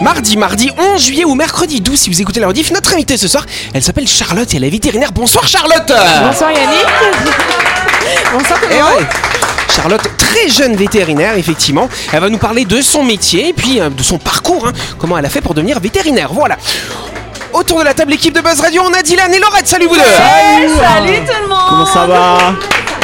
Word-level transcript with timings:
Mardi, 0.00 0.36
mardi 0.36 0.70
11 0.78 1.00
juillet 1.02 1.24
ou 1.24 1.34
mercredi 1.34 1.80
12 1.80 1.98
si 1.98 2.10
vous 2.10 2.20
écoutez 2.20 2.38
la 2.40 2.46
rediff. 2.46 2.70
Notre 2.70 2.94
invitée 2.94 3.16
ce 3.16 3.26
soir, 3.26 3.44
elle 3.74 3.82
s'appelle 3.82 4.06
Charlotte 4.06 4.52
et 4.54 4.56
elle 4.56 4.64
est 4.64 4.70
vétérinaire. 4.70 5.10
Bonsoir 5.12 5.46
Charlotte 5.48 5.92
Bonsoir 6.22 6.52
Yannick. 6.52 6.86
Bonsoir 8.32 8.60
tout 8.60 8.68
le 8.68 8.74
Eh 8.76 8.80
monde. 8.82 9.06
Charlotte, 9.74 10.02
très 10.16 10.48
jeune 10.48 10.76
vétérinaire, 10.76 11.36
effectivement. 11.36 11.88
Elle 12.12 12.20
va 12.20 12.28
nous 12.30 12.38
parler 12.38 12.64
de 12.64 12.80
son 12.80 13.02
métier 13.02 13.48
et 13.48 13.52
puis 13.52 13.80
euh, 13.80 13.90
de 13.90 14.02
son 14.02 14.18
parcours, 14.18 14.66
hein. 14.68 14.72
comment 14.98 15.18
elle 15.18 15.26
a 15.26 15.30
fait 15.30 15.40
pour 15.40 15.54
devenir 15.54 15.78
vétérinaire. 15.80 16.32
Voilà. 16.32 16.56
Autour 17.52 17.80
de 17.80 17.84
la 17.84 17.94
table, 17.94 18.12
équipe 18.12 18.34
de 18.34 18.40
Buzz 18.40 18.60
Radio, 18.60 18.82
on 18.84 18.92
a 18.92 19.02
Dylan 19.02 19.32
et 19.34 19.38
Laurette. 19.38 19.66
Salut 19.66 19.86
vous 19.86 19.94
deux 19.96 20.00
Salut 20.02 21.18
tout 21.26 21.42
le 21.42 21.48
monde. 21.48 21.58
Comment 21.68 21.86
ça 21.86 22.06
va? 22.06 22.38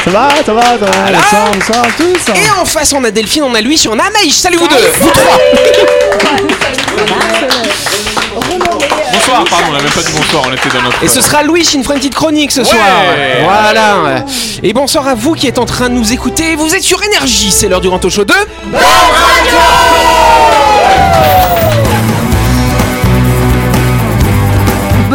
Ça 0.05 0.11
va, 0.11 0.29
ça 0.45 0.53
va, 0.53 0.61
ça 0.61 0.77
va 0.77 0.91
Voilà. 1.01 1.17
Bonsoir 1.51 1.83
à 1.83 1.91
tous 1.97 2.31
Et 2.35 2.61
en 2.61 2.63
face, 2.63 2.93
on 2.93 3.03
a 3.03 3.09
Delphine, 3.09 3.41
on 3.41 3.55
a 3.55 3.61
Louis, 3.61 3.83
on 3.89 3.97
a 3.97 4.03
Anaïs. 4.03 4.35
Salut 4.35 4.57
vous 4.57 4.67
deux 4.67 4.75
Vous 4.99 5.09
trois 5.09 5.39
Bonsoir, 9.11 9.43
pardon, 9.49 9.65
on 9.69 9.73
n'a 9.73 9.79
même 9.81 9.91
pas 9.91 10.01
dit 10.01 10.11
bonsoir, 10.15 10.43
on 10.47 10.53
était 10.53 10.69
dans 10.69 10.83
notre. 10.83 11.03
Et 11.03 11.07
ce 11.07 11.21
sera 11.21 11.41
Louis 11.41 11.63
qui 11.63 11.79
nous 11.79 11.83
fera 11.83 11.95
une 11.95 12.01
petite 12.01 12.13
chronique 12.13 12.51
ce 12.51 12.63
soir. 12.63 12.85
Voilà. 13.43 14.23
Et 14.61 14.73
bonsoir 14.73 15.07
à 15.07 15.15
vous 15.15 15.33
qui 15.33 15.47
êtes 15.47 15.57
en 15.57 15.65
train 15.65 15.89
de 15.89 15.95
nous 15.95 16.13
écouter. 16.13 16.55
Vous 16.55 16.75
êtes 16.75 16.83
sur 16.83 17.01
Énergie, 17.01 17.49
c'est 17.49 17.67
l'heure 17.67 17.81
du 17.81 17.87
grand 17.89 18.07
show 18.07 18.25
2. 18.25 18.33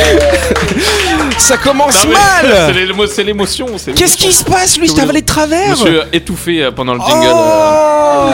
Ça 1.38 1.56
commence 1.56 2.04
Non, 2.04 2.10
mais 2.10 2.16
C'est 2.40 2.48
mal. 2.48 2.76
l'émo- 2.86 3.06
c'est 3.06 3.24
l'émotion. 3.24 3.66
c'est 3.76 3.92
Qu'est-ce 3.92 4.16
qui 4.16 4.32
se 4.32 4.44
passe, 4.44 4.76
Louis 4.78 4.88
Je 4.88 4.92
T'as 4.94 5.02
avalé 5.02 5.20
de 5.22 5.26
Je 5.28 5.32
travers 5.32 5.70
me 5.70 5.74
suis 5.74 5.88
euh, 5.96 6.02
étouffé 6.12 6.62
euh, 6.62 6.70
pendant 6.70 6.94
le 6.94 7.00
jingle. 7.00 7.26
euh, 7.26 7.32
Oh 7.32 8.30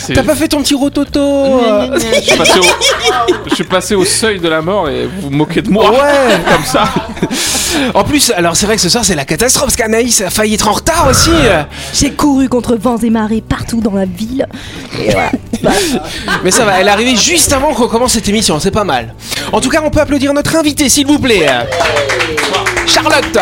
c'est- 0.00 0.14
T'as 0.14 0.22
pas 0.22 0.34
fait 0.34 0.48
ton 0.48 0.62
petit 0.62 0.74
rototo 0.74 1.20
euh 1.20 1.98
je, 1.98 2.20
suis 2.22 2.36
passé 2.36 2.58
au... 2.58 2.62
je 3.48 3.54
suis 3.54 3.64
passé 3.64 3.94
au 3.94 4.04
seuil 4.04 4.38
de 4.40 4.48
la 4.48 4.62
mort 4.62 4.88
et 4.88 5.04
vous 5.06 5.22
vous 5.22 5.30
moquez 5.30 5.62
de 5.62 5.70
moi. 5.70 5.90
Ouais 5.90 6.40
Comme 6.52 6.64
ça. 6.64 6.84
En 7.94 8.04
plus, 8.04 8.30
alors 8.30 8.56
c'est 8.56 8.66
vrai 8.66 8.76
que 8.76 8.82
ce 8.82 8.88
soir 8.88 9.04
c'est 9.04 9.14
la 9.14 9.24
catastrophe 9.24 9.66
parce 9.66 9.76
qu'Anaïs 9.76 10.20
a 10.20 10.30
failli 10.30 10.54
être 10.54 10.68
en 10.68 10.72
retard 10.72 11.08
aussi. 11.10 11.30
J'ai 11.94 12.12
couru 12.12 12.48
contre 12.48 12.76
vents 12.76 12.98
et 12.98 13.10
marées 13.10 13.42
partout 13.46 13.80
dans 13.80 13.94
la 13.94 14.04
ville. 14.04 14.46
Et 14.98 15.10
voilà. 15.10 15.30
Mais 16.44 16.50
ça 16.50 16.64
va, 16.64 16.80
elle 16.80 16.88
est 16.88 16.90
arrivée 16.90 17.16
juste 17.16 17.52
avant 17.52 17.74
qu'on 17.74 17.88
commence 17.88 18.12
cette 18.12 18.28
émission, 18.28 18.58
c'est 18.60 18.70
pas 18.70 18.84
mal. 18.84 19.14
En 19.52 19.60
tout 19.60 19.68
cas, 19.68 19.82
on 19.84 19.90
peut 19.90 20.00
applaudir 20.00 20.32
notre 20.32 20.56
invité, 20.56 20.88
s'il 20.88 21.06
vous 21.06 21.18
plaît. 21.18 21.46
Charlotte. 22.86 23.38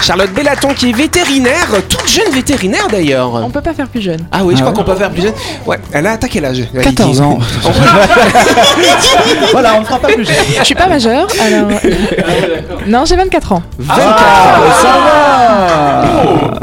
Charlotte 0.00 0.30
Bellaton 0.32 0.68
qui 0.74 0.90
est 0.90 0.96
vétérinaire, 0.96 1.68
toute 1.88 2.08
jeune 2.08 2.30
vétérinaire 2.32 2.86
d'ailleurs. 2.88 3.34
On 3.34 3.50
peut 3.50 3.60
pas 3.60 3.74
faire 3.74 3.88
plus 3.88 4.00
jeune. 4.00 4.20
Ah 4.30 4.44
oui, 4.44 4.54
je 4.54 4.58
Ah 4.58 4.66
crois 4.66 4.70
ouais 4.72 4.76
qu'on 4.78 4.84
peut 4.92 4.96
faire 4.96 5.10
plus 5.10 5.22
jeune. 5.22 5.32
Ouais, 5.66 5.78
elle 5.92 6.06
a 6.06 6.16
t'as 6.16 6.28
quel 6.28 6.44
âge 6.44 6.62
14 6.82 7.20
ans. 7.22 7.38
voilà, 9.52 9.74
on 9.80 9.84
fera 9.84 9.98
pas 9.98 10.08
plus. 10.08 10.26
Je 10.58 10.64
suis 10.64 10.74
pas 10.74 10.86
majeure, 10.86 11.26
alors. 11.44 11.68
non, 12.86 13.04
j'ai 13.04 13.16
24 13.16 13.52
ans. 13.52 13.62
24 13.78 14.14
Ah, 14.18 14.60
ça 14.82 14.88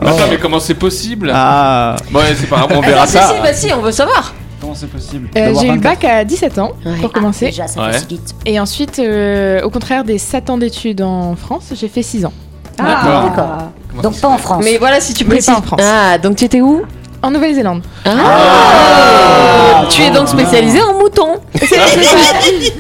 va 0.06 0.10
Attends, 0.10 0.28
mais 0.30 0.38
comment 0.38 0.60
c'est 0.60 0.74
possible 0.76 1.32
Ah, 1.34 1.96
Ouais, 2.14 2.22
c'est 2.40 2.48
pas 2.48 2.58
grave, 2.58 2.72
on 2.76 2.82
verra 2.82 3.06
si, 3.08 3.14
ça. 3.14 3.28
si, 3.34 3.42
bah 3.42 3.54
si, 3.54 3.74
on 3.74 3.82
veut 3.82 3.92
savoir. 3.92 4.34
comment 4.62 4.76
c'est 4.76 4.88
possible 4.90 5.30
Euh, 5.36 5.54
j'ai 5.60 5.68
eu 5.68 5.72
le 5.72 5.80
24? 5.80 5.82
bac 5.82 6.06
à 6.06 6.24
17 6.24 6.60
ans 6.60 6.72
pour 7.02 7.12
commencer. 7.12 7.48
déjà, 7.48 7.68
ça 7.68 7.82
Ouais. 7.82 7.92
facilite. 7.94 8.36
Et 8.46 8.60
ensuite, 8.60 9.00
euh, 9.00 9.62
au 9.64 9.70
contraire 9.70 10.04
des 10.04 10.18
7 10.18 10.50
ans 10.50 10.58
d'études 10.58 11.02
en 11.02 11.36
France, 11.36 11.74
j'ai 11.76 11.88
fait 11.88 12.04
6 12.04 12.26
ans. 12.26 12.34
D'accord. 12.78 13.24
D'accord. 13.30 14.02
Donc 14.02 14.20
pas 14.20 14.28
en 14.30 14.38
France. 14.38 14.64
Mais 14.66 14.78
voilà, 14.78 15.00
si 15.00 15.14
tu 15.14 15.24
précises. 15.26 15.46
pas 15.54 15.60
en 15.60 15.62
France. 15.62 15.82
Ah, 15.84 16.18
donc 16.18 16.36
tu 16.38 16.46
étais 16.46 16.62
où 16.62 16.82
En 17.22 17.30
Nouvelle-Zélande. 17.32 17.84
Ah. 18.06 19.84
Tu 19.90 20.02
es 20.02 20.10
donc 20.12 20.28
spécialisé 20.28 20.82
en 20.82 20.94
mouton. 21.00 21.36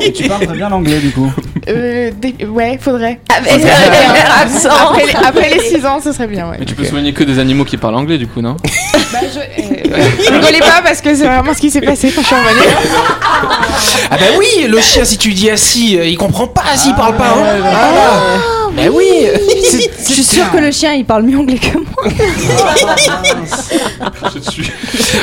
Et 0.01 0.11
tu 0.11 0.27
parles 0.27 0.45
très 0.47 0.55
bien 0.55 0.69
l'anglais 0.69 0.97
du 0.99 1.11
coup. 1.11 1.31
Euh, 1.69 2.11
des- 2.19 2.45
ouais, 2.45 2.77
faudrait. 2.81 3.19
Avec 3.35 3.63
un 3.65 4.41
accent. 4.41 4.69
Après 4.89 5.05
les, 5.05 5.15
après 5.15 5.49
les 5.49 5.59
6 5.59 5.85
ans, 5.85 5.99
ce 6.03 6.11
serait 6.11 6.27
bien, 6.27 6.49
ouais. 6.49 6.57
Mais 6.59 6.65
tu 6.65 6.75
peux 6.75 6.83
soigner 6.85 7.13
que 7.13 7.23
des 7.23 7.39
animaux 7.39 7.63
qui 7.65 7.77
parlent 7.77 7.95
anglais, 7.95 8.17
du 8.17 8.27
coup, 8.27 8.41
non 8.41 8.57
Bah, 9.13 9.19
je, 9.21 9.39
euh, 9.39 10.59
pas 10.59 10.81
parce 10.83 11.01
que 11.01 11.15
c'est 11.15 11.25
vraiment 11.25 11.53
ce 11.53 11.59
qui 11.59 11.69
s'est 11.69 11.81
passé 11.81 12.11
quand 12.11 12.21
je 12.21 12.27
suis 12.27 12.35
revenue. 12.35 12.75
Ah 14.11 14.17
bah 14.17 14.25
oui, 14.39 14.65
le 14.67 14.79
chien 14.81 15.05
si 15.05 15.17
tu 15.17 15.33
dis 15.33 15.49
assis, 15.49 15.97
euh, 15.97 16.05
il 16.05 16.17
comprend 16.17 16.47
pas 16.47 16.63
s'il 16.75 16.95
parle 16.95 17.15
pas. 17.15 17.27
Hein. 17.27 17.57
Voilà. 17.59 17.79
Bah 18.75 18.83
oui. 18.91 19.27
Je 20.07 20.13
suis 20.13 20.23
sûre 20.23 20.51
que 20.51 20.57
le 20.57 20.71
chien 20.71 20.93
il 20.93 21.05
parle 21.05 21.23
mieux 21.23 21.37
anglais 21.37 21.57
que 21.57 21.77
moi. 21.77 22.03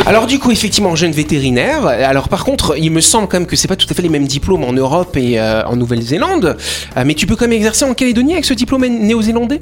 Alors 0.07 0.27
du 0.27 0.39
coup, 0.39 0.51
effectivement, 0.51 0.95
jeune 0.97 1.13
vétérinaire. 1.13 1.87
Alors 1.87 2.29
par 2.29 2.45
contre, 2.45 2.77
il 2.79 2.91
me 2.91 3.01
semble 3.01 3.29
quand 3.29 3.39
même 3.39 3.47
que 3.47 3.57
c'est 3.57 3.69
pas 3.69 3.77
tout 3.77 3.87
à 3.91 3.95
fait 3.95 4.03
les 4.03 4.09
mêmes 4.09 4.27
diplômes 4.27 4.65
en 4.65 4.73
Europe 4.73 5.17
et 5.17 5.39
euh, 5.39 5.65
en 5.67 5.77
Nouvelle-Zélande. 5.77 6.57
Euh, 6.97 7.03
mais 7.05 7.15
tu 7.15 7.27
peux 7.27 7.37
quand 7.37 7.47
même 7.47 7.57
exercer 7.57 7.85
en 7.85 7.95
Calédonie 7.95 8.33
avec 8.33 8.45
ce 8.45 8.55
diplôme 8.55 8.87
néo-zélandais? 8.87 9.61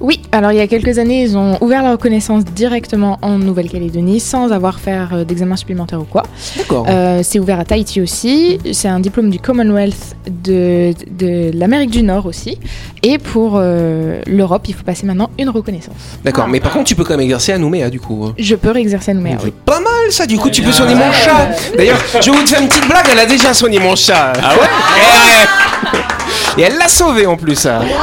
Oui, 0.00 0.20
alors 0.32 0.52
il 0.52 0.58
y 0.58 0.60
a 0.60 0.66
quelques 0.66 0.98
années, 0.98 1.22
ils 1.22 1.36
ont 1.36 1.58
ouvert 1.60 1.82
la 1.82 1.92
reconnaissance 1.92 2.44
directement 2.44 3.18
en 3.22 3.38
Nouvelle-Calédonie 3.38 4.20
sans 4.20 4.52
avoir 4.52 4.80
faire 4.80 5.10
euh, 5.12 5.24
d'examen 5.24 5.56
supplémentaire 5.56 6.00
ou 6.00 6.04
quoi. 6.04 6.22
D'accord. 6.56 6.86
Euh, 6.88 7.20
c'est 7.22 7.38
ouvert 7.38 7.60
à 7.60 7.64
Tahiti 7.64 8.00
aussi. 8.00 8.58
C'est 8.72 8.88
un 8.88 9.00
diplôme 9.00 9.30
du 9.30 9.38
Commonwealth 9.38 10.16
de, 10.44 10.92
de 11.10 11.50
l'Amérique 11.54 11.90
du 11.90 12.02
Nord 12.02 12.26
aussi. 12.26 12.58
Et 13.02 13.18
pour 13.18 13.29
euh, 13.36 14.20
l'Europe, 14.26 14.62
il 14.68 14.74
faut 14.74 14.84
passer 14.84 15.06
maintenant 15.06 15.30
une 15.38 15.48
reconnaissance. 15.50 15.94
D'accord. 16.24 16.48
Mais 16.48 16.60
par 16.60 16.72
contre, 16.72 16.84
tu 16.84 16.94
peux 16.94 17.04
quand 17.04 17.14
même 17.14 17.20
exercer 17.20 17.52
à 17.52 17.58
Nouméa 17.58 17.90
du 17.90 18.00
coup. 18.00 18.32
Je 18.38 18.54
peux 18.54 18.70
réexercer 18.70 19.12
à 19.12 19.14
Nouméa, 19.14 19.36
oui. 19.44 19.52
Pas 19.64 19.80
mal 19.80 20.10
ça, 20.10 20.26
du 20.26 20.36
coup 20.36 20.50
tu 20.50 20.62
peux 20.62 20.72
soigner 20.72 20.94
mon 20.94 21.12
chat. 21.12 21.48
D'ailleurs, 21.76 21.98
je 22.20 22.30
vais 22.30 22.36
vous 22.36 22.46
faire 22.46 22.60
une 22.60 22.68
petite 22.68 22.88
blague, 22.88 23.06
elle 23.10 23.18
a 23.18 23.26
déjà 23.26 23.54
soigné 23.54 23.78
mon 23.78 23.96
chat. 23.96 24.32
Ah 24.42 24.54
ouais? 24.54 25.98
Et 26.58 26.62
elle 26.62 26.76
l'a 26.78 26.88
sauvé 26.88 27.26
en 27.26 27.36
plus. 27.36 27.64
Eh 27.64 27.68
Merveilleux. 27.68 27.96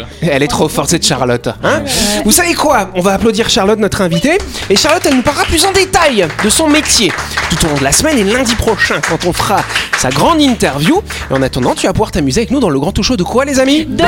ouais. 0.00 0.04
Elle 0.30 0.42
est 0.42 0.48
trop 0.48 0.68
forte 0.68 0.90
cette 0.90 1.06
Charlotte. 1.06 1.48
Hein 1.62 1.82
vous 2.24 2.32
savez 2.32 2.54
quoi? 2.54 2.90
On 2.94 3.00
va 3.00 3.14
applaudir 3.14 3.48
Charlotte, 3.48 3.78
notre 3.78 4.02
invitée. 4.02 4.38
Et 4.68 4.76
Charlotte, 4.76 5.02
elle 5.06 5.14
nous 5.16 5.22
parlera 5.22 5.44
plus 5.44 5.64
en 5.64 5.72
détail 5.72 6.26
de 6.42 6.50
son 6.50 6.68
métier 6.68 7.12
tout 7.50 7.66
au 7.66 7.68
long 7.70 7.76
de 7.76 7.84
la 7.84 7.92
semaine 7.92 8.18
et 8.18 8.24
lundi 8.24 8.54
prochain 8.56 8.96
quand 9.08 9.24
on 9.26 9.32
fera 9.32 9.60
sa 9.98 10.10
grande 10.10 10.40
interview. 10.40 11.00
Et 11.30 11.34
en 11.34 11.42
attendant, 11.42 11.74
tu 11.74 11.86
vas 11.86 11.92
pouvoir 11.92 12.10
t'amuser 12.10 12.40
avec 12.40 12.50
nous 12.50 12.60
dans 12.60 12.70
le 12.70 12.80
grand 12.80 12.92
tout 12.92 13.02
show 13.02 13.16
de 13.16 13.22
quoi 13.22 13.44
les 13.44 13.60
amis? 13.60 13.84
De 13.86 14.04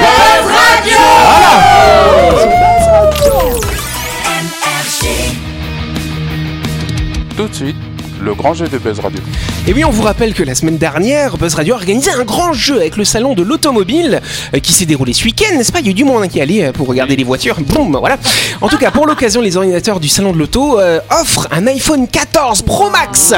Tout 7.37 7.49
de 7.49 7.55
suite, 7.55 7.77
le 8.21 8.35
grand 8.35 8.55
jeu 8.55 8.69
de 8.69 8.79
Buzz 8.79 9.01
Radio. 9.01 9.21
Et 9.67 9.73
oui, 9.73 9.85
on 9.85 9.91
vous 9.91 10.03
rappelle 10.03 10.35
que 10.35 10.43
la 10.43 10.55
semaine 10.55 10.79
dernière, 10.79 11.37
Buzz 11.37 11.55
Radio 11.55 11.75
a 11.75 11.77
organisé 11.77 12.11
un 12.11 12.25
grand 12.25 12.53
jeu 12.53 12.77
avec 12.77 12.97
le 12.97 13.05
salon 13.05 13.35
de 13.35 13.43
l'automobile 13.43 14.21
euh, 14.55 14.59
qui 14.59 14.73
s'est 14.73 14.87
déroulé 14.87 15.13
ce 15.13 15.25
week-end, 15.25 15.57
n'est-ce 15.57 15.73
pas? 15.73 15.81
Il 15.81 15.87
y 15.87 15.89
a 15.89 15.91
eu 15.93 15.95
du 15.95 16.05
monde 16.05 16.23
hein, 16.23 16.29
qui 16.29 16.39
est 16.39 16.43
allé 16.43 16.63
euh, 16.63 16.73
pour 16.73 16.87
regarder 16.87 17.17
les 17.17 17.25
voitures. 17.25 17.57
Boum, 17.61 17.97
voilà. 17.99 18.19
En 18.61 18.69
tout 18.69 18.79
cas, 18.79 18.91
pour 18.91 19.07
l'occasion, 19.07 19.41
les 19.41 19.57
organisateurs 19.57 20.01
du 20.01 20.09
salon 20.09 20.33
de 20.33 20.39
l'auto 20.39 20.79
euh, 20.79 21.01
offrent 21.11 21.49
un 21.51 21.67
iPhone 21.67 22.09
14 22.09 22.63
Pro 22.63 22.91
Max. 22.91 23.35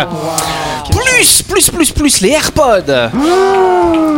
Plus, 0.90 1.42
plus, 1.42 1.70
plus, 1.70 1.90
plus 1.92 2.20
les 2.20 2.30
AirPods. 2.30 3.10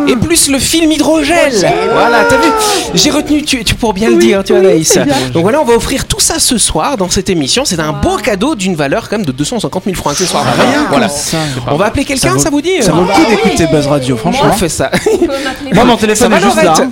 Et 0.06 0.16
plus 0.16 0.48
le 0.48 0.58
film 0.58 0.92
hydrogel. 0.92 1.52
Voilà, 1.92 2.24
t'as 2.24 2.36
vu 2.36 2.48
J'ai 2.94 3.10
retenu, 3.10 3.42
tu, 3.42 3.64
tu 3.64 3.74
pour 3.74 3.92
bien 3.94 4.10
le 4.10 4.16
dire, 4.16 4.42
tu 4.44 4.52
vois, 4.52 4.60
Anaïs. 4.60 4.98
Donc 5.32 5.42
voilà, 5.42 5.60
on 5.60 5.64
va 5.64 5.74
offrir 5.74 6.06
tout 6.06 6.20
ça 6.20 6.38
ce 6.38 6.58
soir 6.58 6.96
dans 6.96 7.08
cette 7.10 7.30
émission. 7.30 7.64
C'est 7.64 7.80
un 7.80 7.92
beau 7.92 8.16
cadeau 8.16 8.54
d'une 8.54 8.74
valeur 8.74 9.08
quand 9.08 9.16
même 9.18 9.26
de 9.26 9.32
250 9.32 9.84
000 9.84 9.96
francs 9.96 10.12
accessoires. 10.12 10.44
Voilà. 10.90 11.08
Ça, 11.08 11.38
On 11.68 11.76
va 11.76 11.86
appeler 11.86 12.04
quelqu'un, 12.04 12.38
Ça 12.38 12.50
vous 12.50 12.60
dit 12.60 12.82
ça 12.82 12.92
vaut 12.92 13.02
le 13.02 13.08
coup 13.08 13.30
d'écouter 13.30 13.66
Buzz 13.66 13.86
Radio, 13.86 14.14
On 14.16 14.18
franchement. 14.18 14.52
fait 14.52 14.68
ça. 14.68 14.90
Moi, 15.72 15.84
mon 15.84 15.96
téléphone 15.96 16.30
Ça 16.32 16.38
est 16.38 16.42
juste 16.42 16.62
là. 16.62 16.74
Hein. 16.78 16.90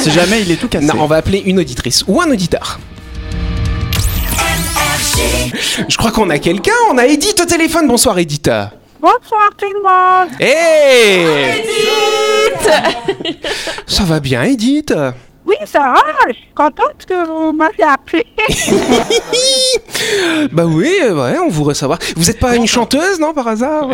Si 0.00 0.10
jamais 0.10 0.42
il 0.42 0.50
est 0.50 0.56
tout 0.56 0.68
cassé. 0.68 0.86
Non, 0.86 0.94
on 1.00 1.06
va 1.06 1.16
appeler 1.16 1.42
une 1.44 1.58
auditrice 1.58 2.04
ou 2.06 2.20
un 2.20 2.30
auditeur. 2.30 2.78
Je 5.88 5.96
crois 5.96 6.10
qu'on 6.10 6.30
a 6.30 6.38
quelqu'un, 6.38 6.72
on 6.92 6.98
a 6.98 7.06
Edith 7.06 7.40
au 7.40 7.44
téléphone. 7.44 7.86
Bonsoir 7.88 8.18
Edith. 8.18 8.50
Bonsoir 9.00 9.50
tout 9.56 9.70
le 9.72 9.82
monde. 9.82 10.30
Hey 10.40 11.64
Ça 13.86 14.02
va 14.04 14.18
bien 14.20 14.42
Edith? 14.42 14.92
Oui, 15.46 15.54
ça 15.64 15.78
va. 15.78 15.94
Je 16.28 16.34
suis 16.34 16.48
contente 16.54 17.06
que 17.06 17.26
vous 17.26 17.52
m'avez 17.52 17.82
appelé. 17.84 18.26
Bah 20.52 20.64
oui, 20.66 20.90
ouais, 21.02 21.38
on 21.38 21.48
voudrait 21.48 21.74
savoir. 21.74 21.98
Vous 22.16 22.30
êtes 22.30 22.38
pas 22.38 22.54
une 22.56 22.66
chanteuse, 22.66 23.18
non, 23.20 23.34
par 23.34 23.48
hasard? 23.48 23.88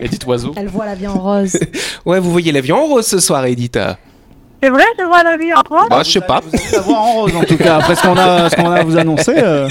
Edith 0.00 0.24
Oiseau. 0.26 0.52
Elle 0.56 0.68
voit 0.68 0.84
la 0.86 0.94
vie 0.94 1.06
en 1.06 1.18
rose. 1.18 1.58
Ouais, 2.04 2.20
vous 2.20 2.30
voyez 2.30 2.52
la 2.52 2.60
vie 2.60 2.72
en 2.72 2.84
rose 2.84 3.06
ce 3.06 3.18
soir, 3.18 3.44
Edith. 3.46 3.78
C'est 4.62 4.70
vrai, 4.70 4.82
je 4.98 5.04
vois 5.04 5.22
la 5.22 5.36
vie 5.36 5.52
en 5.52 5.60
rose. 5.68 5.86
Bah, 5.90 6.02
je 6.04 6.10
sais 6.12 6.20
pas. 6.20 6.40
Vous 6.40 6.48
allez 6.58 6.64
la 6.72 6.80
voir 6.80 7.00
en 7.02 7.12
rose 7.12 7.36
en 7.36 7.44
tout 7.44 7.56
cas. 7.58 7.76
Après 7.76 7.94
ce 7.94 8.02
qu'on 8.02 8.16
a, 8.16 8.48
ce 8.48 8.56
qu'on 8.56 8.70
a 8.70 8.76
à 8.80 8.84
vous 8.84 8.96
annoncer. 8.96 9.34
euh, 9.36 9.68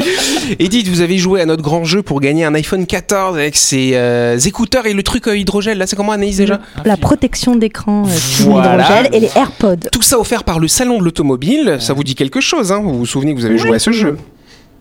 Edith, 0.60 0.88
vous 0.88 1.02
avez 1.02 1.18
joué 1.18 1.42
à 1.42 1.46
notre 1.46 1.64
grand 1.64 1.84
jeu 1.86 2.04
pour 2.04 2.20
gagner 2.22 2.46
un 2.46 2.54
iPhone 2.54 2.86
14 2.86 3.36
avec 3.36 3.56
ses 3.56 3.92
euh, 3.96 4.38
écouteurs 4.38 4.86
et 4.86 4.94
le 4.94 5.02
truc 5.04 5.28
euh, 5.28 5.36
hydrogel. 5.38 5.78
Là, 5.80 5.88
c'est 5.88 5.96
comment 5.96 6.12
Anaïs 6.12 6.38
déjà 6.38 6.60
La 6.86 6.98
protection 6.98 7.56
d'écran 7.56 8.04
euh, 8.06 8.10
Voilà. 8.42 8.76
hydrogel 8.86 9.10
et 9.14 9.20
les 9.22 9.30
AirPods. 9.36 9.90
Tout 9.92 10.02
ça 10.04 10.20
offert 10.20 10.44
par 10.44 10.60
le 10.60 10.68
salon 10.68 11.00
de 11.00 11.04
l'automobile. 11.04 11.78
Ça 11.80 11.94
vous 11.94 12.04
dit 12.04 12.14
quelque 12.16 12.40
chose, 12.40 12.72
hein 12.72 12.82
Vous 12.84 12.94
vous 12.98 13.06
souvenez 13.08 13.34
que 13.34 13.40
vous 13.40 13.46
avez 13.46 13.58
joué 13.58 13.76
à 13.76 13.80
ce 13.80 13.92
jeu 13.92 14.18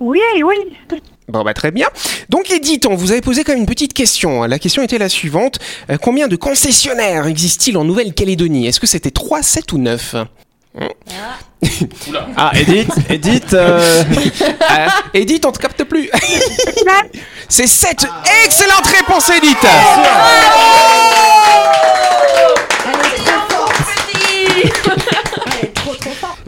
Oui, 0.01 0.21
oui. 0.45 0.55
Bon 1.29 1.43
bah 1.43 1.55
très 1.55 1.71
bien. 1.71 1.89
Donc 2.29 2.51
Edith, 2.51 2.87
on 2.87 2.95
vous 2.97 3.11
avait 3.11 3.23
posé 3.23 3.45
quand 3.45 3.53
même 3.53 3.61
une 3.61 3.67
petite 3.67 3.95
question. 3.95 4.43
La 4.45 4.59
question 4.59 4.83
était 4.83 4.99
la 4.99 5.09
suivante. 5.09 5.59
Euh, 5.91 5.97
combien 6.01 6.29
de 6.29 6.37
concessionnaires 6.37 7.27
existe-t-il 7.27 7.77
en 7.79 7.85
Nouvelle-Calédonie? 7.85 8.67
Est-ce 8.67 8.79
que 8.79 8.87
c'était 8.87 9.11
3, 9.11 9.43
7 9.43 9.73
ou 9.73 9.79
9 9.79 10.17
Ah, 12.37 12.51
Edith, 12.55 12.91
Edith. 13.09 13.55
euh, 13.55 14.05
Euh, 14.71 14.87
Edith, 15.15 15.45
on 15.47 15.53
te 15.53 15.59
capte 15.59 15.85
plus. 15.85 16.11
C'est 17.49 17.67
7. 17.69 18.07
Excellente 18.45 18.87
réponse 18.87 19.31
Edith 19.31 19.57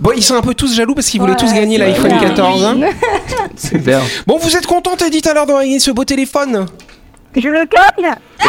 Bon, 0.06 0.12
ils 0.14 0.22
sont 0.22 0.36
un 0.36 0.40
peu 0.40 0.54
tous 0.54 0.72
jaloux 0.72 0.94
parce 0.94 1.08
qu'ils 1.08 1.20
voulaient 1.20 1.34
tous 1.34 1.52
gagner 1.52 1.78
l'iPhone 1.78 2.16
14. 2.20 2.64
hein. 2.64 2.76
C'est 3.56 3.78
bien. 3.78 4.00
Bon, 4.24 4.38
vous 4.38 4.56
êtes 4.56 4.64
contente 4.66 5.02
Edith 5.02 5.26
alors 5.26 5.46
d'avoir 5.46 5.64
gagné 5.64 5.80
ce 5.80 5.90
beau 5.90 6.04
téléphone? 6.04 6.64
Je 7.34 7.48
le 7.48 7.64
gagne. 7.66 8.14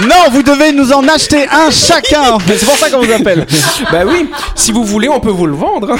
Non, 0.00 0.30
vous 0.32 0.42
devez 0.42 0.72
nous 0.72 0.90
en 0.92 1.06
acheter 1.06 1.46
un 1.48 1.70
chacun. 1.70 2.38
C'est 2.48 2.64
pour 2.64 2.76
ça 2.78 2.88
qu'on 2.90 3.00
vous 3.04 3.12
appelle. 3.12 3.46
Bah 3.92 4.00
oui, 4.06 4.28
si 4.56 4.72
vous 4.72 4.82
voulez, 4.84 5.08
on 5.08 5.20
peut 5.20 5.30
vous 5.30 5.46
le 5.46 5.54
vendre. 5.54 5.92
hein. 5.92 5.98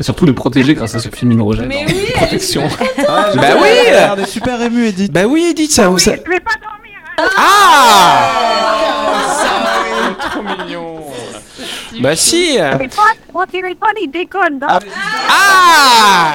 Et 0.00 0.02
surtout 0.02 0.24
le 0.26 0.32
protéger 0.34 0.74
grâce 0.74 0.94
à 0.94 0.98
ce 0.98 1.10
film 1.10 1.30
hydrogène. 1.32 1.66
Mais 1.68 1.84
oui, 1.86 2.06
Protection. 2.14 2.62
Bah 3.06 3.30
oui 3.36 3.68
Elle 3.86 3.94
a 3.94 4.00
l'air 4.00 4.16
de 4.16 4.24
super 4.24 4.60
ému, 4.62 4.86
Edith. 4.88 5.12
Bah 5.12 5.26
oui 5.28 5.48
Edith, 5.50 5.70
ça... 5.70 5.84
ça- 5.98 6.12
Je 6.24 6.30
vais 6.30 6.40
pas 6.40 6.52
dormir. 6.60 6.98
hein. 7.18 7.28
Ah 7.36 8.30
Trop 10.30 10.42
mignon. 10.42 10.97
Bah 12.00 12.14
si 12.16 12.56
Mais 12.78 12.88
pas, 12.88 13.02
mon 13.34 13.44
téléphone, 13.46 13.94
il 14.02 14.10
déconne. 14.10 14.58
non 14.60 14.66
Ah 14.68 16.32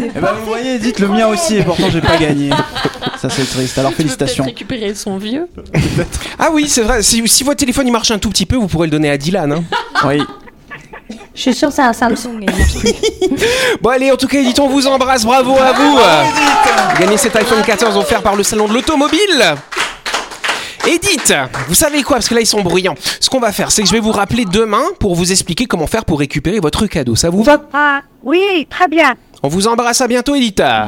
Eh 0.00 0.18
ben, 0.18 0.32
vous 0.40 0.46
voyez, 0.46 0.74
Edith, 0.76 0.98
le 0.98 1.08
mien 1.08 1.26
aussi, 1.28 1.56
et 1.58 1.62
pourtant 1.62 1.88
j'ai 1.90 2.00
pas 2.00 2.16
gagné. 2.16 2.50
Ça 3.20 3.28
c'est 3.30 3.44
triste. 3.48 3.78
Alors 3.78 3.92
félicitations. 3.92 4.44
récupérer 4.44 4.94
son 4.94 5.16
vieux. 5.18 5.46
Ah 6.38 6.48
oui, 6.52 6.68
c'est 6.68 6.82
vrai, 6.82 7.02
si, 7.02 7.26
si 7.28 7.44
votre 7.44 7.58
téléphone 7.58 7.86
il 7.86 7.92
marche 7.92 8.10
un 8.10 8.18
tout 8.18 8.30
petit 8.30 8.46
peu, 8.46 8.56
vous 8.56 8.66
pourrez 8.68 8.86
le 8.86 8.90
donner 8.92 9.10
à 9.10 9.16
Dylan. 9.16 9.52
Hein. 9.52 9.64
Oui. 10.06 10.22
Je 11.34 11.40
suis 11.40 11.54
sûre 11.54 11.68
que 11.68 11.74
c'est 11.74 11.82
un 11.82 11.92
Samsung. 11.92 12.40
et 12.42 12.46
il 12.48 12.56
marche 12.58 12.74
plus. 12.78 12.92
Bon 13.82 13.90
allez, 13.90 14.10
en 14.10 14.16
tout 14.16 14.26
cas 14.28 14.38
Edith, 14.38 14.58
on 14.60 14.68
vous 14.68 14.86
embrasse, 14.86 15.24
bravo 15.24 15.56
à 15.58 15.72
vous 15.72 15.96
Vous 15.96 17.00
gagnez 17.00 17.16
cet 17.16 17.34
iPhone 17.36 17.62
14 17.62 17.96
offert 17.96 18.22
par 18.22 18.36
le 18.36 18.42
salon 18.42 18.68
de 18.68 18.72
l'automobile 18.74 19.54
Edith, 20.86 21.32
vous 21.68 21.74
savez 21.74 22.02
quoi? 22.02 22.16
Parce 22.16 22.28
que 22.28 22.34
là 22.34 22.40
ils 22.40 22.46
sont 22.46 22.62
bruyants. 22.62 22.94
Ce 23.20 23.30
qu'on 23.30 23.40
va 23.40 23.52
faire, 23.52 23.70
c'est 23.70 23.82
que 23.82 23.88
je 23.88 23.92
vais 23.92 24.00
vous 24.00 24.12
rappeler 24.12 24.44
demain 24.44 24.82
pour 25.00 25.14
vous 25.14 25.32
expliquer 25.32 25.66
comment 25.66 25.86
faire 25.86 26.04
pour 26.04 26.18
récupérer 26.18 26.60
votre 26.60 26.86
cadeau. 26.86 27.16
Ça 27.16 27.30
vous 27.30 27.42
va? 27.42 27.58
Ah, 27.72 28.00
oui, 28.22 28.66
très 28.68 28.88
bien. 28.88 29.14
On 29.42 29.48
vous 29.48 29.66
embrasse, 29.66 30.00
à 30.00 30.08
bientôt 30.08 30.34
Edith 30.34 30.60
Ah, 30.60 30.86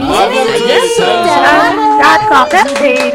D'accord, 1.99 2.49
merci. 2.53 3.13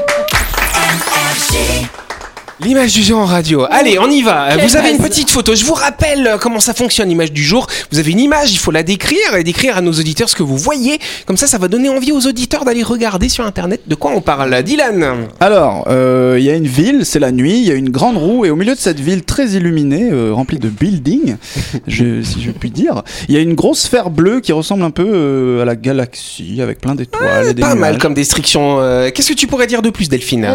L'image 2.64 2.94
du 2.94 3.02
jour 3.02 3.18
en 3.18 3.26
radio. 3.26 3.66
Allez, 3.72 3.98
on 3.98 4.08
y 4.08 4.22
va. 4.22 4.56
Vous 4.58 4.78
avez 4.78 4.92
une 4.92 5.00
petite 5.00 5.32
photo. 5.32 5.56
Je 5.56 5.66
vous 5.66 5.74
rappelle 5.74 6.28
euh, 6.28 6.38
comment 6.38 6.60
ça 6.60 6.76
fonctionne 6.76 7.10
l'image 7.10 7.32
du 7.32 7.44
jour. 7.44 7.66
Vous 7.92 7.98
avez 7.98 8.12
une 8.12 8.20
image, 8.20 8.52
il 8.52 8.58
faut 8.60 8.70
la 8.70 8.84
décrire 8.84 9.36
et 9.36 9.44
décrire 9.44 9.78
à 9.78 9.82
nos 9.82 9.94
auditeurs 9.94 10.30
ce 10.30 10.36
que 10.36 10.44
vous 10.44 10.58
voyez. 10.58 11.00
Comme 11.26 11.38
ça, 11.38 11.48
ça 11.48 11.58
va 11.58 11.68
donner 11.68 11.90
envie 11.90 12.12
aux 12.12 12.28
auditeurs 12.28 12.64
d'aller 12.64 12.84
regarder 12.84 13.30
sur 13.30 13.46
internet 13.46 13.82
de 13.88 13.96
quoi 13.96 14.12
on 14.14 14.22
parle. 14.22 14.62
Dylan. 14.62 15.28
Alors, 15.40 15.86
euh, 15.88 16.36
il 16.38 16.46
y 16.46 16.52
a 16.52 16.54
une 16.54 16.68
ville, 16.68 17.04
c'est 17.04 17.18
la 17.18 17.32
nuit, 17.32 17.58
il 17.58 17.64
y 17.64 17.72
a 17.72 17.74
une 17.74 17.90
grande 17.90 18.18
roue, 18.18 18.46
et 18.46 18.52
au 18.52 18.56
milieu 18.56 18.76
de 18.76 18.80
cette 18.80 19.00
ville 19.00 19.24
très 19.24 19.50
illuminée, 19.50 20.10
euh, 20.12 20.32
remplie 20.32 20.60
de 20.60 20.70
buildings, 20.70 21.38
je, 21.88 22.22
si 22.22 22.44
je 22.44 22.52
puis 22.52 22.70
dire, 22.70 23.02
il 23.28 23.34
y 23.34 23.38
a 23.40 23.42
une 23.42 23.56
grosse 23.56 23.82
sphère 23.82 24.12
bleue 24.12 24.40
qui 24.40 24.52
ressemble 24.52 24.84
un 24.84 24.92
peu 24.92 25.08
euh, 25.08 25.64
à 25.64 25.66
la 25.66 25.76
galaxie, 25.76 26.62
avec 26.62 26.80
plein 26.80 26.94
d'étoiles 26.94 27.48
et 27.50 27.54
des 27.56 27.62
Pas 27.62 27.74
mal 27.74 27.98
comme 27.98 28.14
description. 28.14 28.80
Euh, 28.80 29.10
Qu'est-ce 29.10 29.30
que 29.30 29.38
tu 29.38 29.48
pourrais 29.48 29.68
dire 29.68 29.82
de 29.82 29.90
plus, 29.90 30.10
Delphine? 30.10 30.46